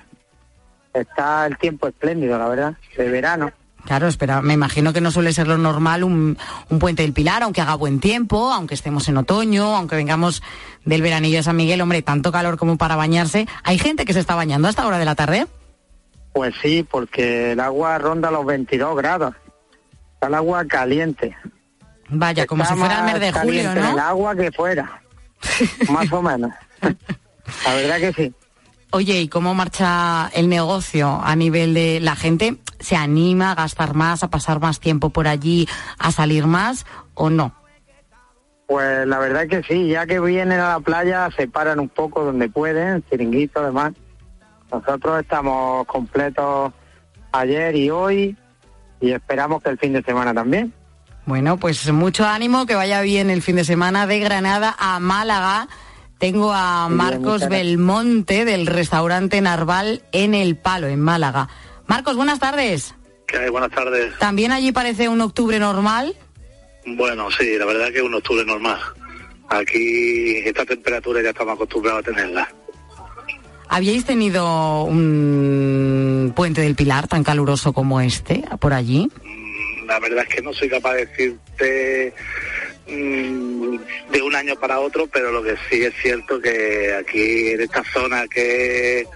[0.93, 3.51] está el tiempo espléndido, la verdad, de verano.
[3.85, 7.43] Claro, espera, me imagino que no suele ser lo normal un, un puente del Pilar,
[7.43, 10.43] aunque haga buen tiempo, aunque estemos en otoño, aunque vengamos
[10.85, 13.47] del veranillo de San Miguel, hombre, tanto calor como para bañarse.
[13.65, 15.47] ¿Hay gente que se está bañando a esta hora de la tarde?
[16.33, 19.35] Pues sí, porque el agua ronda los 22 grados.
[20.15, 21.37] Está el agua caliente.
[22.09, 23.93] Vaya, como si fuera el mes de julio, ¿no?
[23.93, 25.03] El agua que fuera,
[25.89, 26.53] más o menos.
[27.65, 28.35] La verdad que sí.
[28.95, 32.59] Oye, ¿y cómo marcha el negocio a nivel de la gente?
[32.79, 35.67] ¿Se anima a gastar más, a pasar más tiempo por allí,
[35.99, 37.55] a salir más o no?
[38.67, 42.23] Pues la verdad que sí, ya que vienen a la playa se paran un poco
[42.23, 43.95] donde pueden, chiringuitos, demás.
[44.71, 46.73] Nosotros estamos completos
[47.33, 48.37] ayer y hoy
[49.01, 50.75] y esperamos que el fin de semana también.
[51.25, 55.69] Bueno, pues mucho ánimo, que vaya bien el fin de semana de Granada a Málaga.
[56.23, 57.49] Tengo a Marcos.
[57.49, 61.49] Belmonte del restaurante Narval en El Palo, en Málaga.
[61.89, 62.95] Marcos, buenas tardes.
[63.27, 63.51] ¿Qué hay?
[63.51, 64.17] Buenas tardes.
[64.21, 66.15] ¿También allí parece un octubre normal?
[66.87, 68.79] Bueno, sí, la verdad que es un octubre normal.
[69.49, 72.49] Aquí esta temperatura ya estamos acostumbrados a tenerla.
[73.69, 79.11] ¿Habíais tenido un puente del Pilar tan caluroso como este por allí?
[79.89, 82.15] La verdad es que no soy capaz de decirte
[82.93, 83.79] mm,
[84.13, 87.83] de un año para otro, pero lo que sí es cierto que aquí en esta
[87.93, 89.07] zona que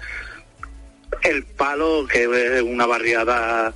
[1.22, 3.72] el palo, que es una barriada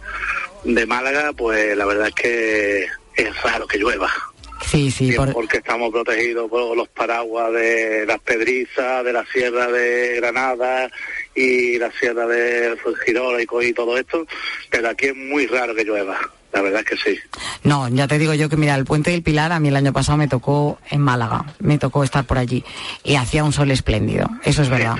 [0.64, 2.86] de Málaga, pues la verdad es que
[3.16, 4.10] es raro que llueva.
[4.66, 9.66] Sí, sí, por- porque estamos protegidos por los paraguas de las Pedrizas, de la Sierra
[9.68, 10.90] de Granada
[11.34, 14.26] y la Sierra de Fuengirola y, co- y todo esto,
[14.68, 16.18] pero aquí es muy raro que llueva.
[16.52, 17.18] La verdad que sí.
[17.62, 19.92] No, ya te digo yo que mira, el puente del Pilar a mí el año
[19.92, 22.64] pasado me tocó en Málaga, me tocó estar por allí
[23.04, 24.96] y hacía un sol espléndido, eso es verdad.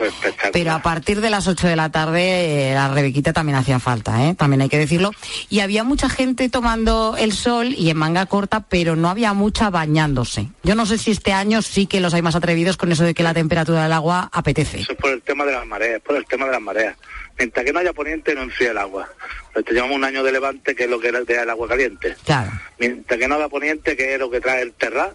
[0.53, 4.27] Pero a partir de las 8 de la tarde eh, la Rebequita también hacía falta,
[4.27, 4.35] ¿eh?
[4.35, 5.11] también hay que decirlo.
[5.49, 9.71] Y había mucha gente tomando el sol y en manga corta, pero no había mucha
[9.71, 10.49] bañándose.
[10.63, 13.15] Yo no sé si este año sí que los hay más atrevidos con eso de
[13.15, 14.81] que la temperatura del agua apetece.
[14.81, 16.97] Eso es por el tema de las mareas, por el tema de las mareas.
[17.41, 19.09] Mientras que no haya poniente no enfría el agua.
[19.55, 22.15] Te llevamos un año de levante que es lo que era el agua caliente.
[22.23, 22.51] Claro.
[22.79, 25.15] Mientras que no haya poniente que es lo que trae el terra,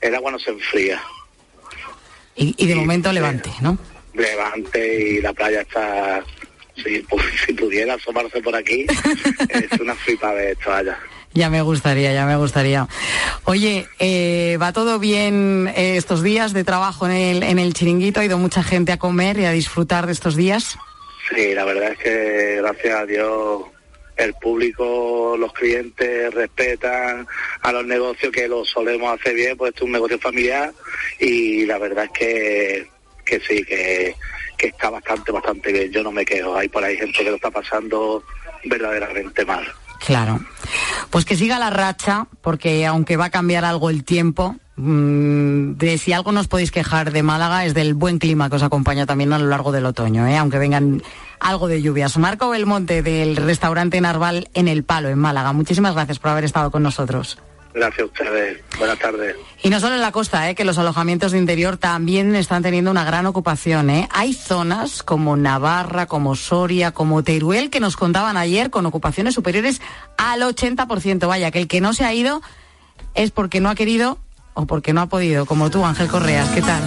[0.00, 1.02] el agua no se enfría.
[2.36, 3.76] Y, de momento levante, ¿no?
[4.14, 6.22] Levante y la playa está...
[6.76, 7.04] Si,
[7.46, 8.86] si pudiera asomarse por aquí,
[9.48, 10.96] es una flipa de esto allá.
[11.32, 12.86] Ya me gustaría, ya me gustaría.
[13.42, 18.20] Oye, eh, ¿va todo bien eh, estos días de trabajo en el, en el chiringuito?
[18.20, 20.78] ¿Ha ido mucha gente a comer y a disfrutar de estos días?
[21.28, 23.62] Sí, la verdad es que gracias a Dios
[24.16, 27.26] el público, los clientes respetan
[27.62, 30.72] a los negocios que lo solemos hacer bien, pues esto es un negocio familiar
[31.18, 32.88] y la verdad es que,
[33.24, 34.14] que sí, que,
[34.56, 35.90] que está bastante, bastante bien.
[35.90, 38.22] Yo no me quejo, hay por ahí gente que lo está pasando
[38.64, 39.66] verdaderamente mal.
[40.04, 40.40] Claro.
[41.10, 46.12] Pues que siga la racha, porque aunque va a cambiar algo el tiempo, de si
[46.12, 49.38] algo nos podéis quejar de Málaga es del buen clima que os acompaña también a
[49.38, 50.36] lo largo del otoño, ¿eh?
[50.36, 51.02] aunque vengan
[51.38, 52.18] algo de lluvias.
[52.18, 55.52] Marco Belmonte del restaurante Narval en El Palo, en Málaga.
[55.52, 57.38] Muchísimas gracias por haber estado con nosotros.
[57.72, 58.60] Gracias a ustedes.
[58.78, 59.36] Buenas tardes.
[59.62, 60.54] Y no solo en la costa, ¿eh?
[60.54, 63.90] que los alojamientos de interior también están teniendo una gran ocupación.
[63.90, 64.08] ¿eh?
[64.12, 69.80] Hay zonas como Navarra, como Soria, como Teruel, que nos contaban ayer con ocupaciones superiores
[70.16, 71.26] al 80%.
[71.26, 72.42] Vaya, que el que no se ha ido
[73.14, 74.18] es porque no ha querido
[74.54, 76.48] o porque no ha podido, como tú, Ángel Correas.
[76.50, 76.82] ¿Qué tal?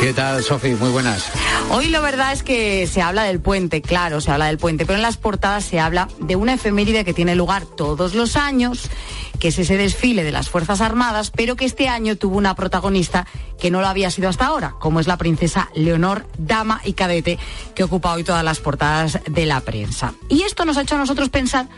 [0.00, 0.70] ¿Qué tal, Sofi?
[0.70, 1.30] Muy buenas.
[1.70, 4.96] Hoy la verdad es que se habla del puente, claro, se habla del puente, pero
[4.96, 8.90] en las portadas se habla de una efeméride que tiene lugar todos los años,
[9.38, 13.26] que es ese desfile de las Fuerzas Armadas, pero que este año tuvo una protagonista
[13.60, 17.38] que no lo había sido hasta ahora, como es la princesa Leonor, dama y cadete,
[17.76, 20.14] que ocupa hoy todas las portadas de la prensa.
[20.28, 21.68] Y esto nos ha hecho a nosotros pensar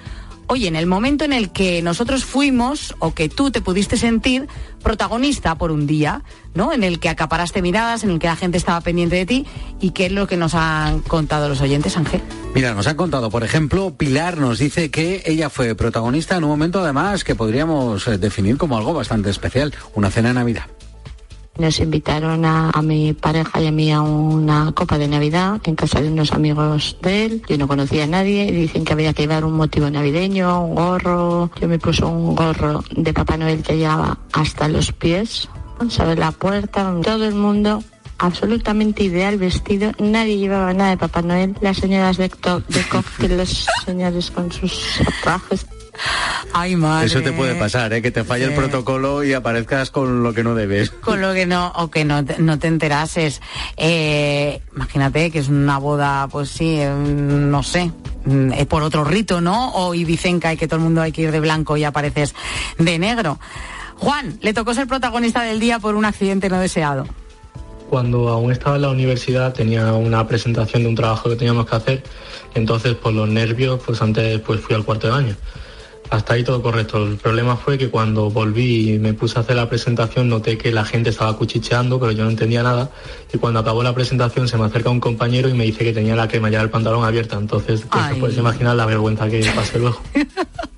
[0.47, 4.49] oye, en el momento en el que nosotros fuimos o que tú te pudiste sentir
[4.83, 6.23] protagonista por un día,
[6.55, 6.73] ¿no?
[6.73, 9.47] En el que acaparaste miradas, en el que la gente estaba pendiente de ti
[9.81, 12.21] y qué es lo que nos han contado los oyentes, Ángel.
[12.55, 16.51] Mira, nos han contado, por ejemplo, Pilar nos dice que ella fue protagonista en un
[16.51, 20.65] momento además que podríamos eh, definir como algo bastante especial, una cena de Navidad.
[21.57, 26.01] Nos invitaron a, mi pareja y a mí a una copa de Navidad en casa
[26.01, 27.43] de unos amigos de él.
[27.49, 28.51] Yo no conocía a nadie.
[28.51, 31.51] Dicen que había que llevar un motivo navideño, un gorro.
[31.61, 35.49] Yo me puse un gorro de Papá Noel que llevaba hasta los pies.
[35.88, 37.83] Sobre la puerta, todo el mundo
[38.19, 39.93] absolutamente ideal vestido.
[40.01, 41.57] Nadie llevaba nada de Papá Noel.
[41.61, 42.31] Las señoras de,
[43.19, 45.67] de los señores con sus trajes
[46.53, 47.07] Ay, madre.
[47.07, 48.03] Eso te puede pasar, ¿eh?
[48.03, 50.91] que te falle el protocolo y aparezcas con lo que no debes.
[51.05, 53.41] Con lo que no, o que no, no te enterases.
[53.77, 57.93] Eh, imagínate que es una boda, pues sí, eh, no sé,
[58.25, 59.73] mm, por otro rito, ¿no?
[59.75, 62.35] O Ibicenca y que todo el mundo hay que ir de blanco y apareces
[62.79, 63.39] de negro.
[63.97, 67.07] Juan, le tocó ser protagonista del día por un accidente no deseado.
[67.89, 71.77] Cuando aún estaba en la universidad tenía una presentación de un trabajo que teníamos que
[71.77, 72.03] hacer,
[72.55, 75.37] entonces por los nervios, pues antes pues fui al cuarto de año.
[76.11, 77.05] Hasta ahí todo correcto.
[77.05, 80.71] El problema fue que cuando volví y me puse a hacer la presentación noté que
[80.71, 82.90] la gente estaba cuchicheando, pero yo no entendía nada.
[83.33, 86.14] Y cuando acabó la presentación se me acerca un compañero y me dice que tenía
[86.14, 87.37] la cremallera del pantalón abierta.
[87.37, 90.01] Entonces, pues, puedes imaginar la vergüenza que pasé luego.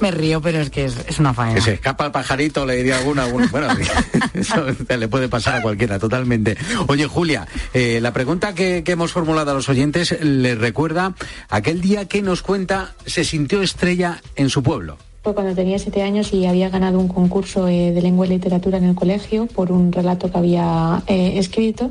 [0.00, 1.54] Me río, pero es que es, una faena.
[1.54, 3.26] Que se escapa el pajarito, le diría alguna.
[3.26, 3.68] bueno,
[4.34, 6.56] eso le puede pasar a cualquiera, totalmente.
[6.88, 11.14] Oye, Julia, eh, la pregunta que, hemos formulado a los oyentes le recuerda
[11.48, 14.98] aquel día que nos cuenta se sintió estrella en su pueblo.
[15.22, 18.78] Fue cuando tenía siete años y había ganado un concurso eh, de lengua y literatura
[18.78, 21.90] en el colegio por un relato que había eh, escrito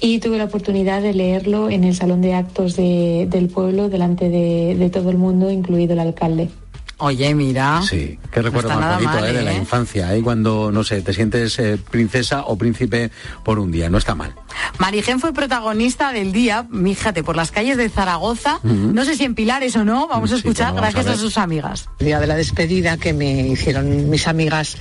[0.00, 4.90] y tuve la oportunidad de leerlo en el salón de actos del pueblo delante de
[4.90, 6.50] todo el mundo, incluido el alcalde.
[6.98, 7.82] Oye, mira.
[7.82, 9.32] Sí, qué recuerdo más bonito ¿eh?
[9.32, 9.56] de la ¿eh?
[9.56, 13.10] infancia, ahí cuando, no sé, te sientes eh, princesa o príncipe
[13.44, 14.34] por un día, no está mal.
[14.78, 19.34] Marigen fue protagonista del día, fíjate, por las calles de Zaragoza, no sé si en
[19.34, 21.88] Pilares o no, vamos a escuchar gracias a, sus amigas.
[21.98, 24.76] El día de la despedida que me hicieron mis amigas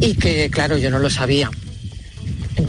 [0.00, 1.50] y que, claro, yo no lo sabía.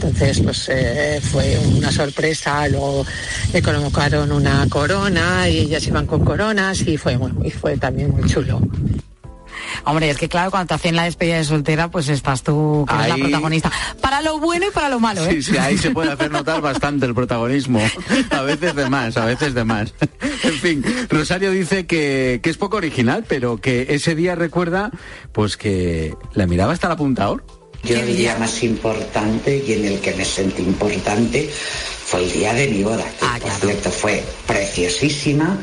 [0.04, 2.68] Entonces, pues eh, fue una sorpresa.
[2.68, 3.06] Luego
[3.52, 8.28] le colocaron una corona y ellas iban con coronas y fue, y fue también muy
[8.28, 8.60] chulo.
[9.86, 12.94] Hombre, es que claro, cuando te hacen la despedida de soltera, pues estás tú, que
[12.94, 13.72] eres la protagonista.
[14.00, 15.30] Para lo bueno y para lo malo, ¿eh?
[15.30, 17.80] Sí, sí, ahí se puede hacer notar bastante el protagonismo.
[18.30, 19.94] A veces de más, a veces de más.
[20.42, 24.90] En fin, Rosario dice que, que es poco original, pero que ese día recuerda
[25.32, 27.44] pues que la miraba hasta el apuntador.
[27.84, 32.54] Yo el día más importante y en el que me sentí importante fue el día
[32.54, 35.58] de mi boda, que por cierto fue preciosísima,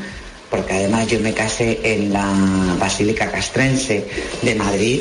[0.48, 2.32] porque además yo me casé en la
[2.78, 4.06] Basílica Castrense
[4.42, 5.00] de Madrid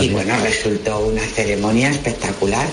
[0.00, 2.66] y bueno, resultó una ceremonia espectacular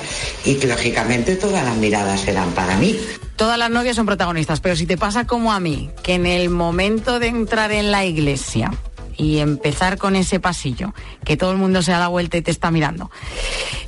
[0.46, 3.00] y que lógicamente todas las miradas eran para mí.
[3.36, 6.50] Todas las novias son protagonistas, pero si te pasa como a mí, que en el
[6.50, 8.72] momento de entrar en la iglesia
[9.18, 10.94] y empezar con ese pasillo,
[11.26, 13.12] que todo el mundo se da la vuelta y te está mirando.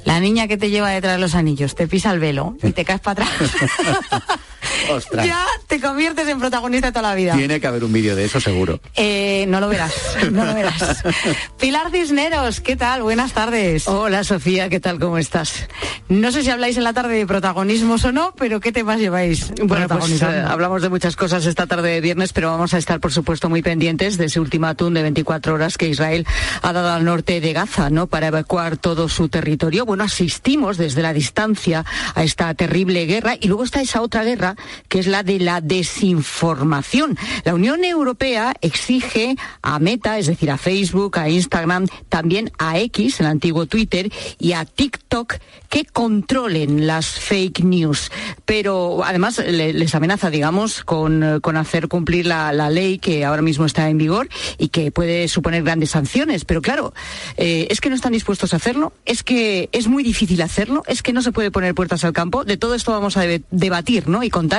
[0.03, 2.85] La niña que te lleva detrás de los anillos te pisa el velo y te
[2.85, 3.51] caes para atrás.
[4.89, 5.25] Ostras.
[5.25, 7.35] ya te conviertes en protagonista toda la vida.
[7.35, 8.79] Tiene que haber un vídeo de eso seguro.
[8.95, 9.93] Eh, no lo verás,
[10.31, 11.03] no lo verás.
[11.59, 13.03] Pilar Cisneros, ¿qué tal?
[13.03, 13.87] Buenas tardes.
[13.87, 14.99] Hola Sofía, ¿qué tal?
[14.99, 15.67] ¿Cómo estás?
[16.07, 19.51] No sé si habláis en la tarde de protagonismos o no, pero ¿qué temas lleváis?
[19.63, 22.99] Bueno, pues, eh, hablamos de muchas cosas esta tarde de viernes, pero vamos a estar,
[22.99, 26.25] por supuesto, muy pendientes de ese ultimátum de 24 horas que Israel
[26.61, 28.07] ha dado al norte de Gaza, ¿no?
[28.07, 29.85] Para evacuar todo su territorio.
[29.85, 34.55] Bueno, asistimos desde la distancia a esta terrible guerra y luego está esa otra guerra
[34.87, 37.17] que es la de la desinformación.
[37.43, 43.19] La Unión Europea exige a Meta, es decir, a Facebook, a Instagram, también a X,
[43.19, 45.35] el antiguo Twitter, y a TikTok
[45.69, 48.11] que controlen las fake news.
[48.45, 53.65] Pero además le- les amenaza, digamos, con, con hacer cumplir la, ley que ahora mismo
[53.65, 56.45] está en vigor y que puede suponer grandes sanciones.
[56.45, 56.93] Pero claro,
[57.37, 61.01] eh, es que no están dispuestos a hacerlo, es que es muy difícil hacerlo, es
[61.03, 62.43] que no se puede poner puertas al campo.
[62.45, 64.23] De todo esto vamos a debatir ¿no?
[64.23, 64.54] y contar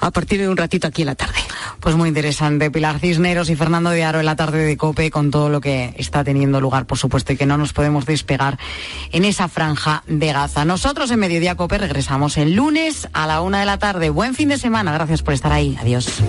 [0.00, 1.38] a partir de un ratito aquí en la tarde.
[1.80, 2.70] Pues muy interesante.
[2.70, 5.94] Pilar Cisneros y Fernando de Aro en la tarde de COPE con todo lo que
[5.96, 8.58] está teniendo lugar, por supuesto, y que no nos podemos despegar
[9.10, 10.64] en esa franja de Gaza.
[10.64, 14.10] Nosotros en Mediodía COPE regresamos el lunes a la una de la tarde.
[14.10, 14.92] Buen fin de semana.
[14.92, 15.76] Gracias por estar ahí.
[15.80, 16.22] Adiós.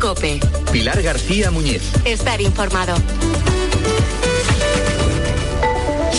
[0.00, 0.40] Cope.
[0.72, 1.82] Pilar García Muñiz.
[2.06, 2.94] Estar informado.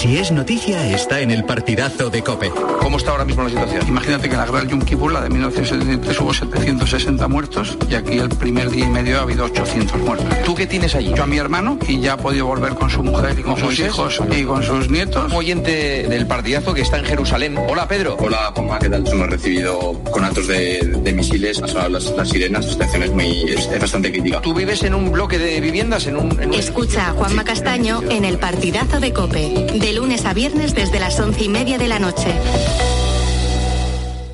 [0.02, 2.52] Si es noticia, está en el partidazo de Cope.
[2.80, 3.88] ¿Cómo está ahora mismo la situación?
[3.88, 7.94] Imagínate que en la guerra del Yom Kippur, la de 1973, hubo 760 muertos y
[7.94, 10.26] aquí el primer día y medio ha habido 800 muertos.
[10.44, 11.14] ¿Tú qué tienes allí?
[11.16, 13.78] Yo a mi hermano y ya ha podido volver con su mujer y con sus
[13.80, 15.26] hijos y con sus nietos.
[15.32, 17.56] Un oyente del partidazo que está en Jerusalén.
[17.70, 18.18] Hola, Pedro.
[18.20, 19.08] Hola, Juanma, ¿qué tal?
[19.08, 23.68] Hemos recibido con actos de, de misiles, las, las sirenas, la situación es, muy, es,
[23.68, 24.42] es bastante crítica.
[24.42, 26.08] ¿Tú vives en un bloque de viviendas?
[26.08, 29.68] En un, en un- Escucha a Juanma Castaño en el partidazo de Cope.
[29.80, 32.34] De lunes a viernes desde las once y media de la noche.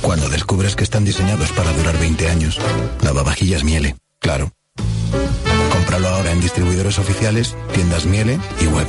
[0.00, 2.58] Cuando descubres que están diseñados para durar 20 años,
[3.02, 4.52] lavavajillas Miele, claro.
[5.72, 8.86] Cómpralo ahora en distribuidores oficiales, tiendas Miele y web.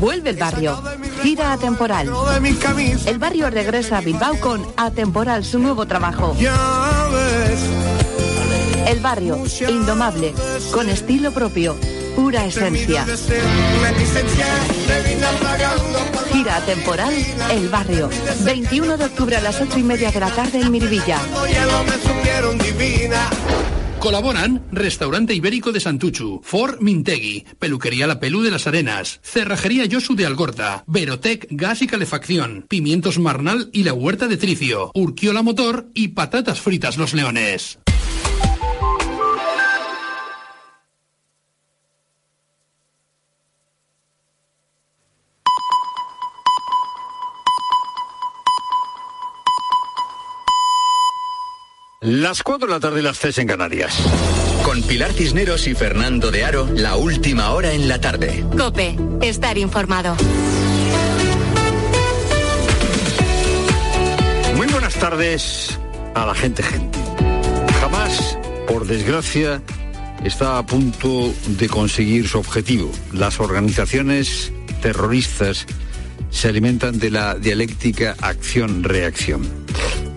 [0.00, 0.82] Vuelve el barrio.
[1.22, 2.10] gira atemporal.
[3.04, 6.34] El barrio regresa a Bilbao con Atemporal, su nuevo trabajo.
[9.00, 10.34] Barrio, indomable,
[10.72, 11.76] con estilo propio,
[12.14, 13.06] pura esencia.
[16.32, 17.14] Gira temporal
[17.50, 18.10] El Barrio.
[18.44, 21.18] 21 de octubre a las 8 y media de la tarde en Miribilla.
[24.00, 30.14] Colaboran Restaurante Ibérico de Santuchu, Fort Mintegui, Peluquería La Pelú de las Arenas, Cerrajería Yosu
[30.16, 35.90] de Algorta, Verotec Gas y Calefacción, Pimientos Marnal y la Huerta de Tricio, Urquiola Motor
[35.92, 37.78] y Patatas Fritas Los Leones.
[52.30, 53.92] Las 4 de la tarde y las 3 en Canarias.
[54.62, 58.44] Con Pilar Cisneros y Fernando de Aro, la última hora en la tarde.
[58.56, 60.14] Cope, estar informado.
[64.54, 65.76] Muy buenas tardes
[66.14, 67.00] a la gente, gente.
[67.80, 69.60] Jamás, por desgracia,
[70.22, 72.92] está a punto de conseguir su objetivo.
[73.12, 75.66] Las organizaciones terroristas
[76.30, 79.42] se alimentan de la dialéctica acción-reacción.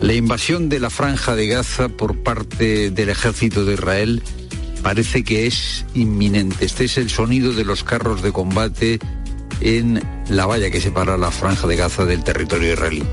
[0.02, 4.24] La invasión de la franja de Gaza por parte del ejército de Israel
[4.82, 6.66] parece que es inminente.
[6.66, 9.00] Este es el sonido de los carros de combate
[9.62, 13.04] en la valla que separa la franja de Gaza del territorio israelí.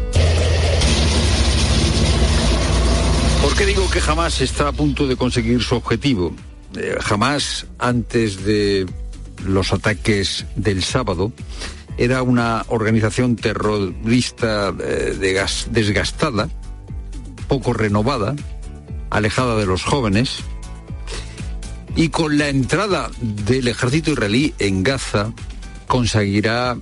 [3.40, 6.34] ¿Por qué digo que jamás está a punto de conseguir su objetivo?
[6.76, 8.86] Eh, jamás antes de
[9.46, 11.32] los ataques del sábado
[12.00, 16.48] era una organización terrorista eh, de gas, desgastada,
[17.46, 18.34] poco renovada,
[19.10, 20.38] alejada de los jóvenes,
[21.94, 25.34] y con la entrada del ejército israelí en Gaza
[25.86, 26.78] conseguirá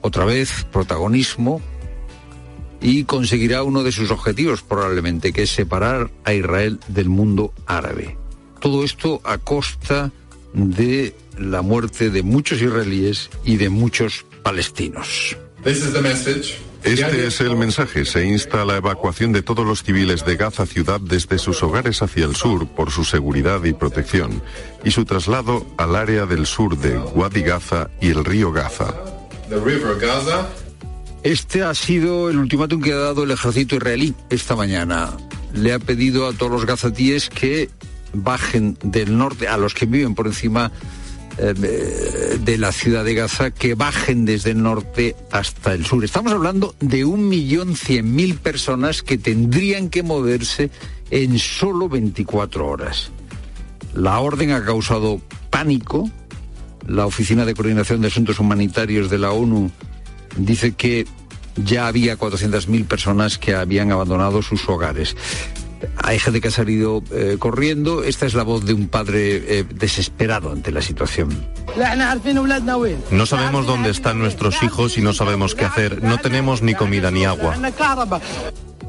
[0.00, 1.60] otra vez protagonismo
[2.80, 8.18] y conseguirá uno de sus objetivos probablemente, que es separar a Israel del mundo árabe.
[8.58, 10.10] Todo esto a costa
[10.52, 15.36] de la muerte de muchos israelíes y de muchos palestinos.
[15.64, 18.04] Este es el mensaje.
[18.04, 22.02] Se insta a la evacuación de todos los civiles de Gaza ciudad desde sus hogares
[22.02, 24.42] hacia el sur por su seguridad y protección
[24.84, 28.92] y su traslado al área del sur de Wadi Gaza y el río Gaza.
[31.22, 35.16] Este ha sido el ultimátum que ha dado el ejército israelí esta mañana.
[35.54, 37.70] Le ha pedido a todos los gazatíes que
[38.12, 40.70] bajen del norte, a los que viven por encima
[41.38, 46.04] eh, de la ciudad de Gaza, que bajen desde el norte hasta el sur.
[46.04, 50.70] Estamos hablando de un millón cien mil personas que tendrían que moverse
[51.10, 53.10] en solo 24 horas.
[53.94, 55.20] La orden ha causado
[55.50, 56.10] pánico.
[56.86, 59.70] La Oficina de Coordinación de Asuntos Humanitarios de la ONU
[60.36, 61.06] dice que
[61.56, 65.16] ya había 400.000 personas que habían abandonado sus hogares.
[65.96, 68.04] Hay gente que ha salido eh, corriendo.
[68.04, 71.30] Esta es la voz de un padre eh, desesperado ante la situación.
[73.10, 76.02] No sabemos dónde están nuestros hijos y no sabemos qué hacer.
[76.02, 77.56] No tenemos ni comida ni agua.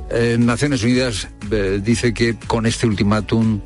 [0.10, 3.62] En Naciones Unidas eh, dice que con este ultimátum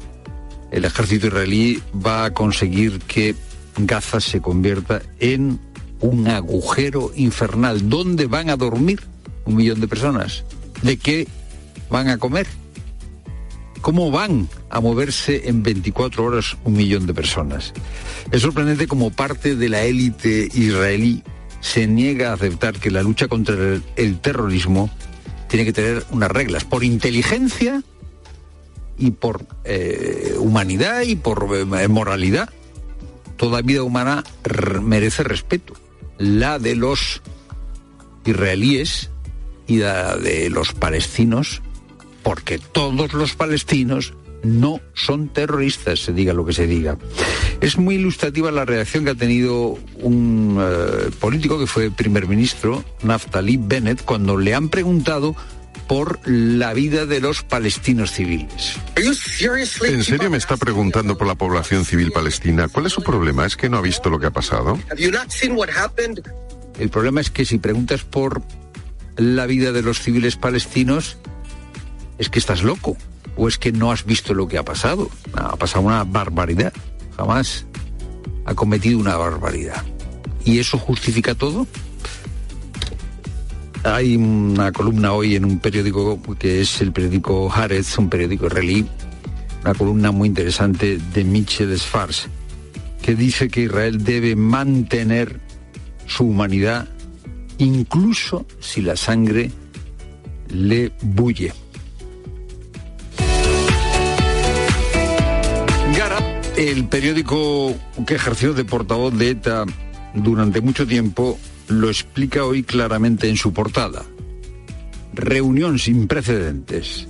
[0.71, 3.35] el ejército israelí va a conseguir que
[3.77, 5.59] Gaza se convierta en
[6.01, 7.89] un agujero infernal.
[7.89, 9.01] ¿Dónde van a dormir
[9.45, 10.43] un millón de personas?
[10.81, 11.27] ¿De qué
[11.89, 12.47] van a comer?
[13.81, 17.73] ¿Cómo van a moverse en 24 horas un millón de personas?
[18.31, 21.23] Es sorprendente como parte de la élite israelí
[21.61, 23.55] se niega a aceptar que la lucha contra
[23.95, 24.89] el, terrorismo
[25.47, 27.83] tiene que tener unas reglas, por inteligencia
[28.97, 32.49] y por eh, humanidad y por eh, moralidad.
[33.37, 34.23] Toda vida humana
[34.81, 35.73] merece respeto.
[36.17, 37.21] La de los
[38.25, 39.09] israelíes
[39.67, 41.61] y la de los palestinos
[42.29, 44.13] porque todos los palestinos
[44.43, 46.95] no son terroristas, se diga lo que se diga.
[47.59, 52.85] Es muy ilustrativa la reacción que ha tenido un eh, político que fue primer ministro,
[53.01, 55.35] Naftali Bennett, cuando le han preguntado
[55.87, 58.75] por la vida de los palestinos civiles.
[58.95, 62.67] ¿En serio me está preguntando por la población civil palestina?
[62.67, 63.47] ¿Cuál es su problema?
[63.47, 64.77] ¿Es que no ha visto lo que ha pasado?
[66.77, 68.43] El problema es que si preguntas por
[69.17, 71.17] la vida de los civiles palestinos,
[72.19, 72.95] es que estás loco
[73.35, 75.09] o es que no has visto lo que ha pasado.
[75.33, 76.73] Ha pasado una barbaridad.
[77.17, 77.65] Jamás
[78.45, 79.83] ha cometido una barbaridad.
[80.45, 81.65] ¿Y eso justifica todo?
[83.83, 88.85] Hay una columna hoy en un periódico que es el periódico Haaretz, un periódico israelí,
[89.63, 92.27] una columna muy interesante de Michel Sfars,
[93.01, 95.39] que dice que Israel debe mantener
[96.05, 96.89] su humanidad
[97.57, 99.51] incluso si la sangre
[100.49, 101.53] le bulle.
[106.59, 107.73] El periódico
[108.05, 109.63] que ejerció de portavoz de ETA
[110.13, 111.39] durante mucho tiempo,
[111.69, 114.03] lo explica hoy claramente en su portada.
[115.13, 117.07] Reunión sin precedentes.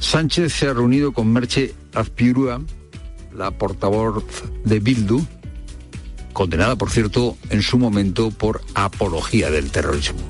[0.00, 2.60] Sánchez se ha reunido con Merche Azpirúa,
[3.34, 4.22] la portavoz
[4.64, 5.24] de Bildu,
[6.34, 10.20] condenada, por cierto, en su momento por apología del terrorismo.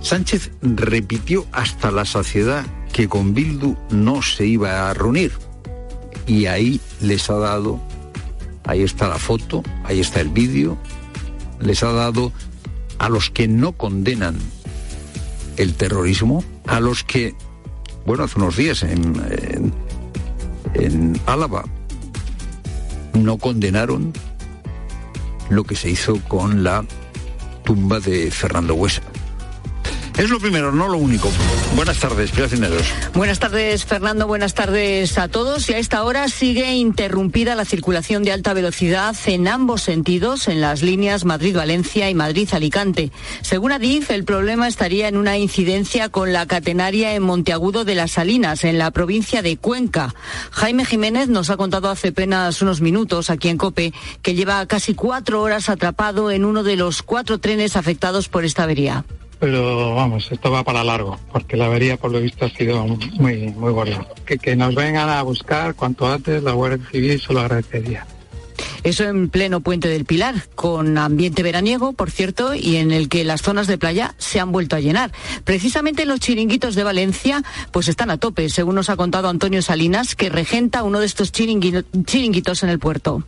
[0.00, 5.32] Sánchez repitió hasta la saciedad que con Bildu no se iba a reunir.
[6.28, 7.80] Y ahí les ha dado,
[8.66, 10.76] ahí está la foto, ahí está el vídeo,
[11.60, 12.32] les ha dado
[12.98, 14.36] a los que no condenan
[15.56, 17.34] el terrorismo, a los que,
[18.04, 19.72] bueno, hace unos días en,
[20.74, 21.64] en, Álava
[23.14, 24.12] no condenaron
[25.48, 26.84] lo que se hizo con la
[27.64, 29.02] tumba de Fernando Huesa.
[30.18, 31.30] Es lo primero, no lo único.
[31.74, 32.90] Buenas tardes, Cineros.
[33.12, 34.26] Buenas tardes, Fernando.
[34.26, 35.68] Buenas tardes a todos.
[35.68, 40.62] Y a esta hora sigue interrumpida la circulación de alta velocidad en ambos sentidos, en
[40.62, 43.12] las líneas Madrid-Valencia y Madrid-Alicante.
[43.42, 48.12] Según Adif, el problema estaría en una incidencia con la catenaria en Monteagudo de las
[48.12, 50.14] Salinas, en la provincia de Cuenca.
[50.50, 53.92] Jaime Jiménez nos ha contado hace apenas unos minutos aquí en COPE
[54.22, 58.62] que lleva casi cuatro horas atrapado en uno de los cuatro trenes afectados por esta
[58.62, 59.04] avería
[59.38, 63.48] pero vamos, esto va para largo, porque la avería por lo visto ha sido muy,
[63.48, 64.06] muy gorda.
[64.24, 68.06] Que, que nos vengan a buscar cuanto antes la Guardia Civil se lo agradecería.
[68.86, 73.24] Eso en pleno puente del Pilar, con ambiente veraniego, por cierto, y en el que
[73.24, 75.10] las zonas de playa se han vuelto a llenar.
[75.42, 80.14] Precisamente los chiringuitos de Valencia, pues están a tope, según nos ha contado Antonio Salinas,
[80.14, 83.24] que regenta uno de estos chiringuitos en el puerto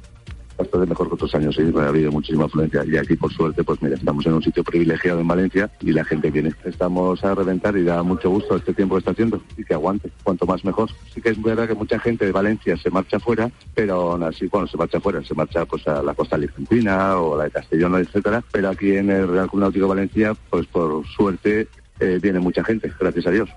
[0.58, 3.80] bastante mejor que otros años, sí, ha habido muchísima afluencia y aquí por suerte pues
[3.80, 6.52] mira, estamos en un sitio privilegiado en Valencia y la gente viene.
[6.64, 10.10] Estamos a reventar y da mucho gusto este tiempo que está haciendo y que aguante,
[10.22, 10.90] cuanto más mejor.
[11.14, 14.48] Sí que es verdad que mucha gente de Valencia se marcha fuera, pero aún así
[14.48, 17.50] cuando se marcha fuera, se marcha pues a la costa argentina o a la de
[17.50, 21.68] Castellón, etcétera, pero aquí en el Real Club Náutico Valencia, pues por suerte
[22.00, 23.48] eh, viene mucha gente, gracias a Dios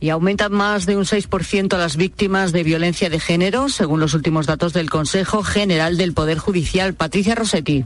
[0.00, 4.46] y aumentan más de un 6% las víctimas de violencia de género, según los últimos
[4.46, 6.94] datos del Consejo General del Poder Judicial.
[6.94, 7.84] Patricia Rossetti.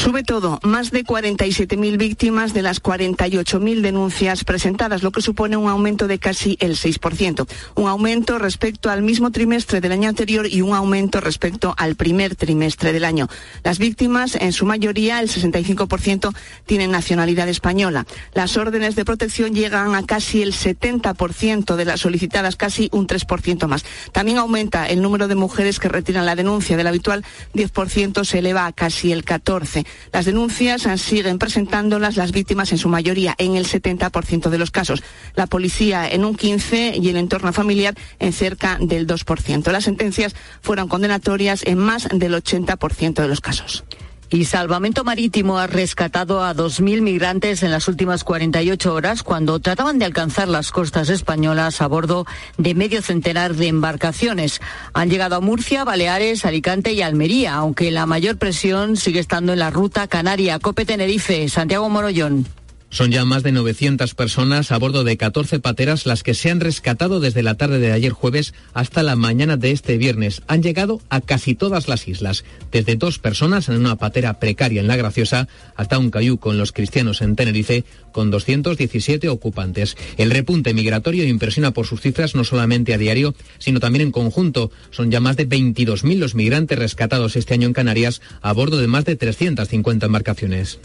[0.00, 5.68] Sube todo, más de 47.000 víctimas de las 48.000 denuncias presentadas, lo que supone un
[5.68, 7.46] aumento de casi el 6%.
[7.74, 12.34] Un aumento respecto al mismo trimestre del año anterior y un aumento respecto al primer
[12.34, 13.28] trimestre del año.
[13.62, 16.34] Las víctimas, en su mayoría, el 65%,
[16.64, 18.06] tienen nacionalidad española.
[18.32, 23.66] Las órdenes de protección llegan a casi el 70% de las solicitadas, casi un 3%
[23.66, 23.84] más.
[24.12, 26.78] También aumenta el número de mujeres que retiran la denuncia.
[26.78, 27.22] Del habitual
[27.52, 29.89] 10% se eleva a casi el 14%.
[30.12, 35.02] Las denuncias siguen presentándolas las víctimas en su mayoría, en el 70% de los casos.
[35.34, 39.70] La policía en un 15% y el entorno familiar en cerca del 2%.
[39.70, 43.84] Las sentencias fueron condenatorias en más del 80% de los casos.
[44.32, 49.98] Y Salvamento Marítimo ha rescatado a 2.000 migrantes en las últimas 48 horas cuando trataban
[49.98, 52.26] de alcanzar las costas españolas a bordo
[52.56, 54.60] de medio centenar de embarcaciones.
[54.92, 59.58] Han llegado a Murcia, Baleares, Alicante y Almería, aunque la mayor presión sigue estando en
[59.58, 62.46] la ruta Canaria, Cope Tenerife, Santiago Morollón.
[62.92, 66.58] Son ya más de 900 personas a bordo de 14 pateras las que se han
[66.58, 70.42] rescatado desde la tarde de ayer jueves hasta la mañana de este viernes.
[70.48, 74.88] Han llegado a casi todas las islas, desde dos personas en una patera precaria en
[74.88, 79.96] La Graciosa hasta un cayú con los cristianos en Tenerife con 217 ocupantes.
[80.16, 84.70] El repunte migratorio impresiona por sus cifras no solamente a diario, sino también en conjunto.
[84.90, 88.86] Son ya más de 22.000 los migrantes rescatados este año en Canarias a bordo de
[88.86, 90.78] más de 350 embarcaciones.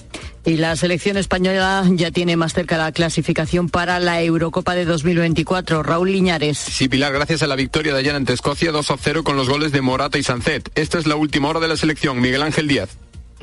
[0.45, 5.81] Y la selección española ya tiene más cerca la clasificación para la Eurocopa de 2024.
[5.81, 6.57] Raúl Liñares.
[6.57, 9.49] Sí, Pilar, gracias a la victoria de ayer ante Escocia 2 a 0 con los
[9.49, 10.69] goles de Morata y Sancet.
[10.75, 12.21] Esta es la última hora de la selección.
[12.21, 12.89] Miguel Ángel Díaz.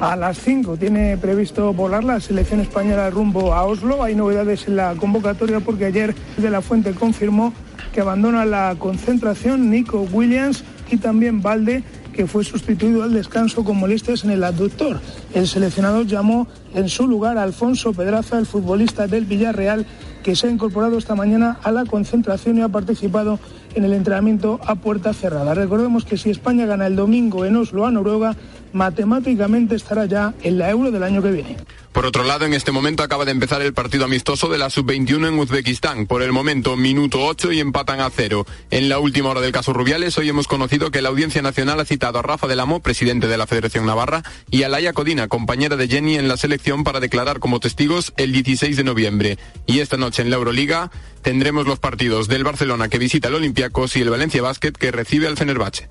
[0.03, 4.03] A las 5 tiene previsto volar la selección española rumbo a Oslo.
[4.03, 7.53] Hay novedades en la convocatoria porque ayer de la Fuente confirmó
[7.95, 13.79] que abandona la concentración Nico Williams y también Valde que fue sustituido al descanso con
[13.79, 15.01] molestias en el abductor.
[15.35, 19.87] El seleccionador llamó en su lugar a Alfonso Pedraza, el futbolista del Villarreal,
[20.25, 23.39] que se ha incorporado esta mañana a la concentración y ha participado
[23.75, 25.55] en el entrenamiento a puerta cerrada.
[25.55, 28.37] Recordemos que si España gana el domingo en Oslo a Noruega,
[28.73, 31.57] matemáticamente estará ya en la euro del año que viene.
[31.93, 35.29] Por otro lado, en este momento acaba de empezar el partido amistoso de la sub-21
[35.29, 36.07] en Uzbekistán.
[36.07, 38.47] Por el momento, minuto 8 y empatan a cero.
[38.71, 41.85] En la última hora del caso Rubiales, hoy hemos conocido que la Audiencia Nacional ha
[41.85, 45.77] citado a Rafa del Amo, presidente de la Federación Navarra, y a Laia Codina, compañera
[45.77, 49.39] de Jenny en la selección, para declarar como testigos el 16 de noviembre.
[49.67, 53.97] Y esta noche en la Euroliga tendremos los partidos del Barcelona que visita el Olympiacos
[53.97, 55.91] y el Valencia Basket que recibe al Fenerbahce.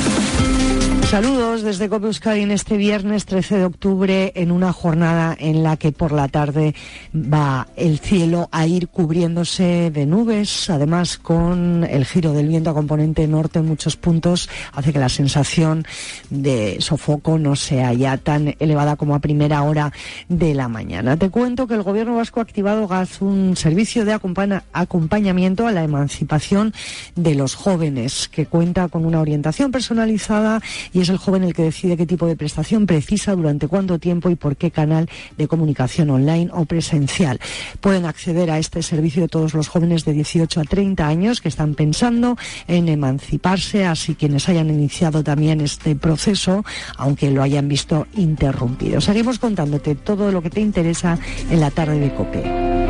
[1.11, 5.75] Saludos desde Cope Euskadi en este viernes 13 de octubre en una jornada en la
[5.75, 6.73] que por la tarde
[7.13, 12.73] va el cielo a ir cubriéndose de nubes, además con el giro del viento a
[12.73, 15.85] componente norte en muchos puntos hace que la sensación
[16.29, 19.91] de sofoco no sea ya tan elevada como a primera hora
[20.29, 21.17] de la mañana.
[21.17, 25.83] Te cuento que el gobierno vasco ha activado GAZ un servicio de acompañamiento a la
[25.83, 26.73] emancipación
[27.17, 30.61] de los jóvenes que cuenta con una orientación personalizada
[30.93, 34.29] y es el joven el que decide qué tipo de prestación precisa, durante cuánto tiempo
[34.29, 37.39] y por qué canal de comunicación online o presencial.
[37.79, 41.49] Pueden acceder a este servicio de todos los jóvenes de 18 a 30 años que
[41.49, 42.37] están pensando
[42.67, 46.63] en emanciparse, así quienes hayan iniciado también este proceso,
[46.97, 49.01] aunque lo hayan visto interrumpido.
[49.01, 51.17] Seguimos contándote todo lo que te interesa
[51.49, 52.80] en la tarde de COPE.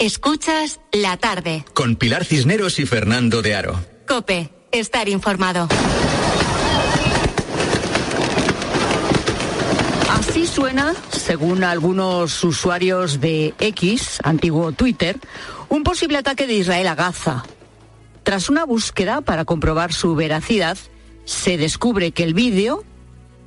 [0.00, 1.64] Escuchas la tarde.
[1.74, 3.84] Con Pilar Cisneros y Fernando de Aro.
[4.06, 5.66] Cope, estar informado.
[10.08, 15.18] Así suena, según algunos usuarios de X, antiguo Twitter,
[15.68, 17.42] un posible ataque de Israel a Gaza.
[18.22, 20.78] Tras una búsqueda para comprobar su veracidad,
[21.24, 22.84] se descubre que el vídeo,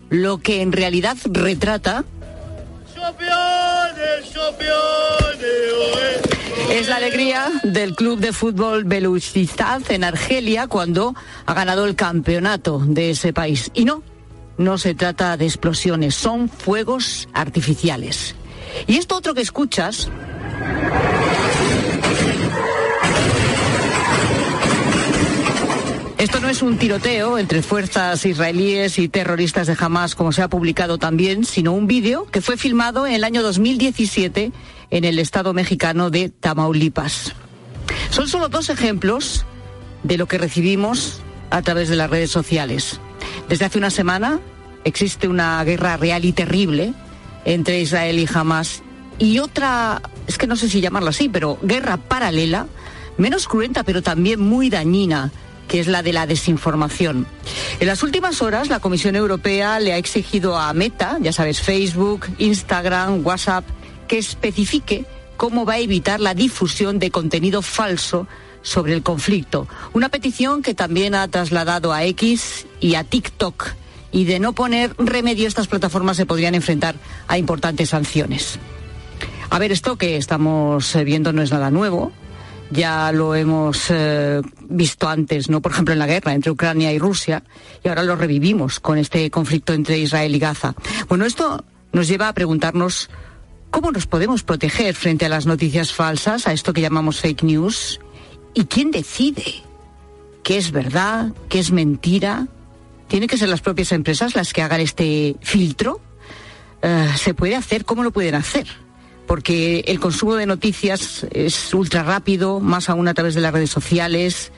[0.10, 2.04] lo que en realidad retrata,
[6.72, 11.14] es la alegría del club de fútbol Beluchistad en Argelia cuando
[11.46, 13.72] ha ganado el campeonato de ese país.
[13.74, 14.04] Y no,
[14.58, 18.36] no se trata de explosiones, son fuegos artificiales.
[18.88, 20.10] Y esto otro que escuchas
[26.22, 30.50] Esto no es un tiroteo entre fuerzas israelíes y terroristas de Hamas, como se ha
[30.50, 34.52] publicado también, sino un vídeo que fue filmado en el año 2017
[34.92, 37.34] en el estado mexicano de Tamaulipas.
[38.12, 39.48] Son solo dos ejemplos
[40.04, 43.00] de lo que recibimos a través de las redes sociales.
[43.50, 44.40] Desde hace una semana
[44.84, 46.94] existe una guerra real y terrible
[47.46, 48.84] entre Israel y Hamas
[49.18, 52.68] y otra, es que no sé si llamarla así, pero guerra paralela,
[53.18, 55.32] menos cruenta pero también muy dañina
[55.72, 57.26] que es la de la desinformación.
[57.80, 62.28] En las últimas horas, la Comisión Europea le ha exigido a Meta, ya sabes, Facebook,
[62.40, 63.64] Instagram, WhatsApp,
[64.06, 65.06] que especifique
[65.38, 68.28] cómo va a evitar la difusión de contenido falso
[68.62, 69.66] sobre el conflicto.
[69.94, 73.70] Una petición que también ha trasladado a X y a TikTok.
[74.12, 76.96] Y de no poner remedio, estas plataformas se podrían enfrentar
[77.30, 78.60] a importantes sanciones.
[79.50, 82.12] A ver, esto que estamos eh, viendo no es nada nuevo
[82.72, 85.62] ya lo hemos eh, visto antes, ¿no?
[85.62, 87.44] Por ejemplo, en la guerra entre Ucrania y Rusia,
[87.84, 90.74] y ahora lo revivimos con este conflicto entre Israel y Gaza.
[91.08, 93.10] Bueno, esto nos lleva a preguntarnos
[93.70, 98.00] cómo nos podemos proteger frente a las noticias falsas, a esto que llamamos fake news,
[98.54, 99.64] y quién decide
[100.44, 102.48] qué es verdad, qué es mentira.
[103.08, 106.00] ¿Tienen que ser las propias empresas las que hagan este filtro?
[106.82, 107.86] Eh, ¿Se puede hacer?
[107.86, 108.68] ¿Cómo lo pueden hacer?
[109.32, 113.70] Porque el consumo de noticias es ultra rápido, más aún a través de las redes
[113.70, 114.52] sociales.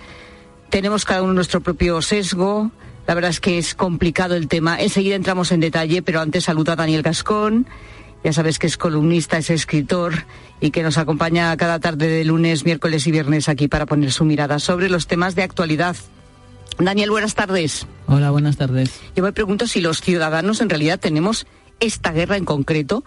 [0.72, 2.72] Tenemos cada uno nuestro propio sesgo.
[3.06, 4.82] La verdad es que es complicado el tema.
[4.82, 7.68] Enseguida entramos en detalle, pero antes saluda a Daniel Gascón.
[8.24, 10.26] Ya sabes que es columnista, es escritor
[10.60, 14.26] y que nos acompaña cada tarde de lunes, miércoles y viernes aquí para poner su
[14.26, 15.96] mirada sobre los temas de actualidad.
[16.80, 17.86] Daniel, buenas tardes.
[18.08, 19.02] Hola, buenas tardes.
[19.16, 21.46] Yo me pregunto si los ciudadanos en realidad tenemos
[21.80, 23.04] esta guerra en concreto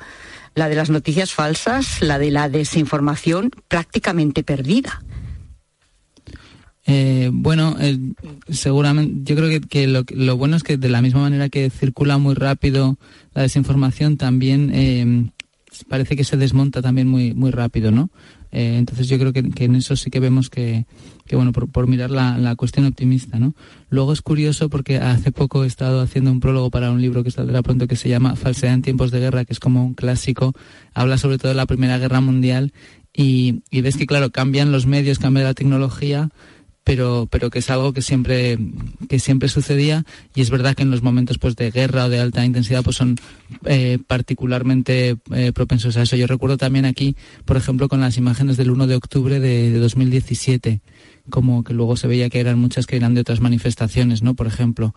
[0.57, 5.03] la de las noticias falsas, la de la desinformación prácticamente perdida.
[6.87, 7.99] Eh, bueno, eh,
[8.49, 12.35] seguramente, yo creo que, lo, bueno es que de la misma manera que circula muy
[12.35, 12.97] rápido
[13.35, 15.31] la desinformación, también eh,
[15.89, 18.09] parece que se desmonta también muy, muy rápido, ¿no?
[18.53, 20.87] Eh, entonces yo creo que, en eso sí que vemos que,
[21.33, 23.55] bueno, por, mirar la, cuestión optimista, ¿no?
[23.91, 27.31] Luego es curioso porque hace poco he estado haciendo un prólogo para un libro que
[27.31, 30.53] saldrá pronto que se llama Falsedad en tiempos de guerra, que es como un clásico,
[30.95, 32.73] habla sobre todo de la Primera Guerra Mundial
[33.17, 36.29] y, ves que, claro, cambian los medios, cambia la tecnología,
[36.87, 38.59] pero, pero que es algo que siempre,
[39.09, 40.05] que siempre sucedía
[40.37, 42.95] y es verdad que en los momentos pues, de guerra o de alta intensidad pues
[42.95, 43.17] son
[43.65, 46.15] eh, particularmente eh, propensos a eso.
[46.15, 49.79] Yo recuerdo también aquí, por ejemplo, con las imágenes del 1 de octubre de, de
[49.81, 50.81] 2017,
[51.29, 54.35] como que luego se veía que eran muchas que eran de otras manifestaciones, ¿no?
[54.35, 54.95] Por ejemplo.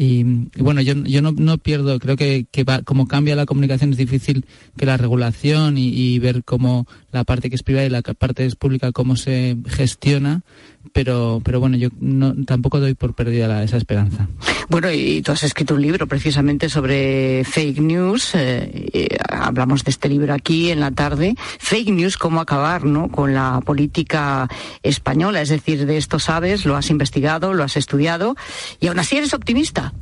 [0.00, 0.22] Y,
[0.58, 3.96] bueno, yo, yo no, no, pierdo, creo que, que va, como cambia la comunicación es
[3.96, 4.44] difícil
[4.76, 8.54] que la regulación y, ver cómo la parte que es privada y la parte es
[8.54, 10.42] pública, cómo se gestiona,
[10.92, 14.28] pero, pero bueno, yo no, tampoco doy por perdida esa esperanza.
[14.68, 18.32] Bueno, y tú has escrito un libro precisamente sobre fake news.
[18.34, 21.34] Eh, hablamos de este libro aquí en la tarde.
[21.58, 23.08] Fake news, cómo acabar ¿no?
[23.08, 24.48] con la política
[24.82, 25.40] española.
[25.40, 28.36] Es decir, de esto sabes, lo has investigado, lo has estudiado
[28.80, 29.94] y aún así eres optimista.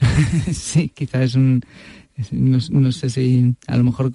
[0.52, 1.64] sí, quizás es un,
[2.30, 4.10] no, sé si a lo mejor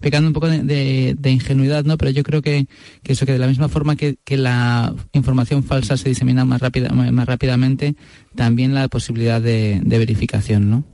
[0.00, 1.96] pecando un poco de, ingenuidad, ¿no?
[1.96, 2.66] Pero yo creo que,
[3.04, 7.26] eso, que de la misma forma que, la información falsa se disemina más, rápida, más
[7.26, 7.94] rápidamente,
[8.34, 10.84] también la posibilidad de, verificación, ¿no?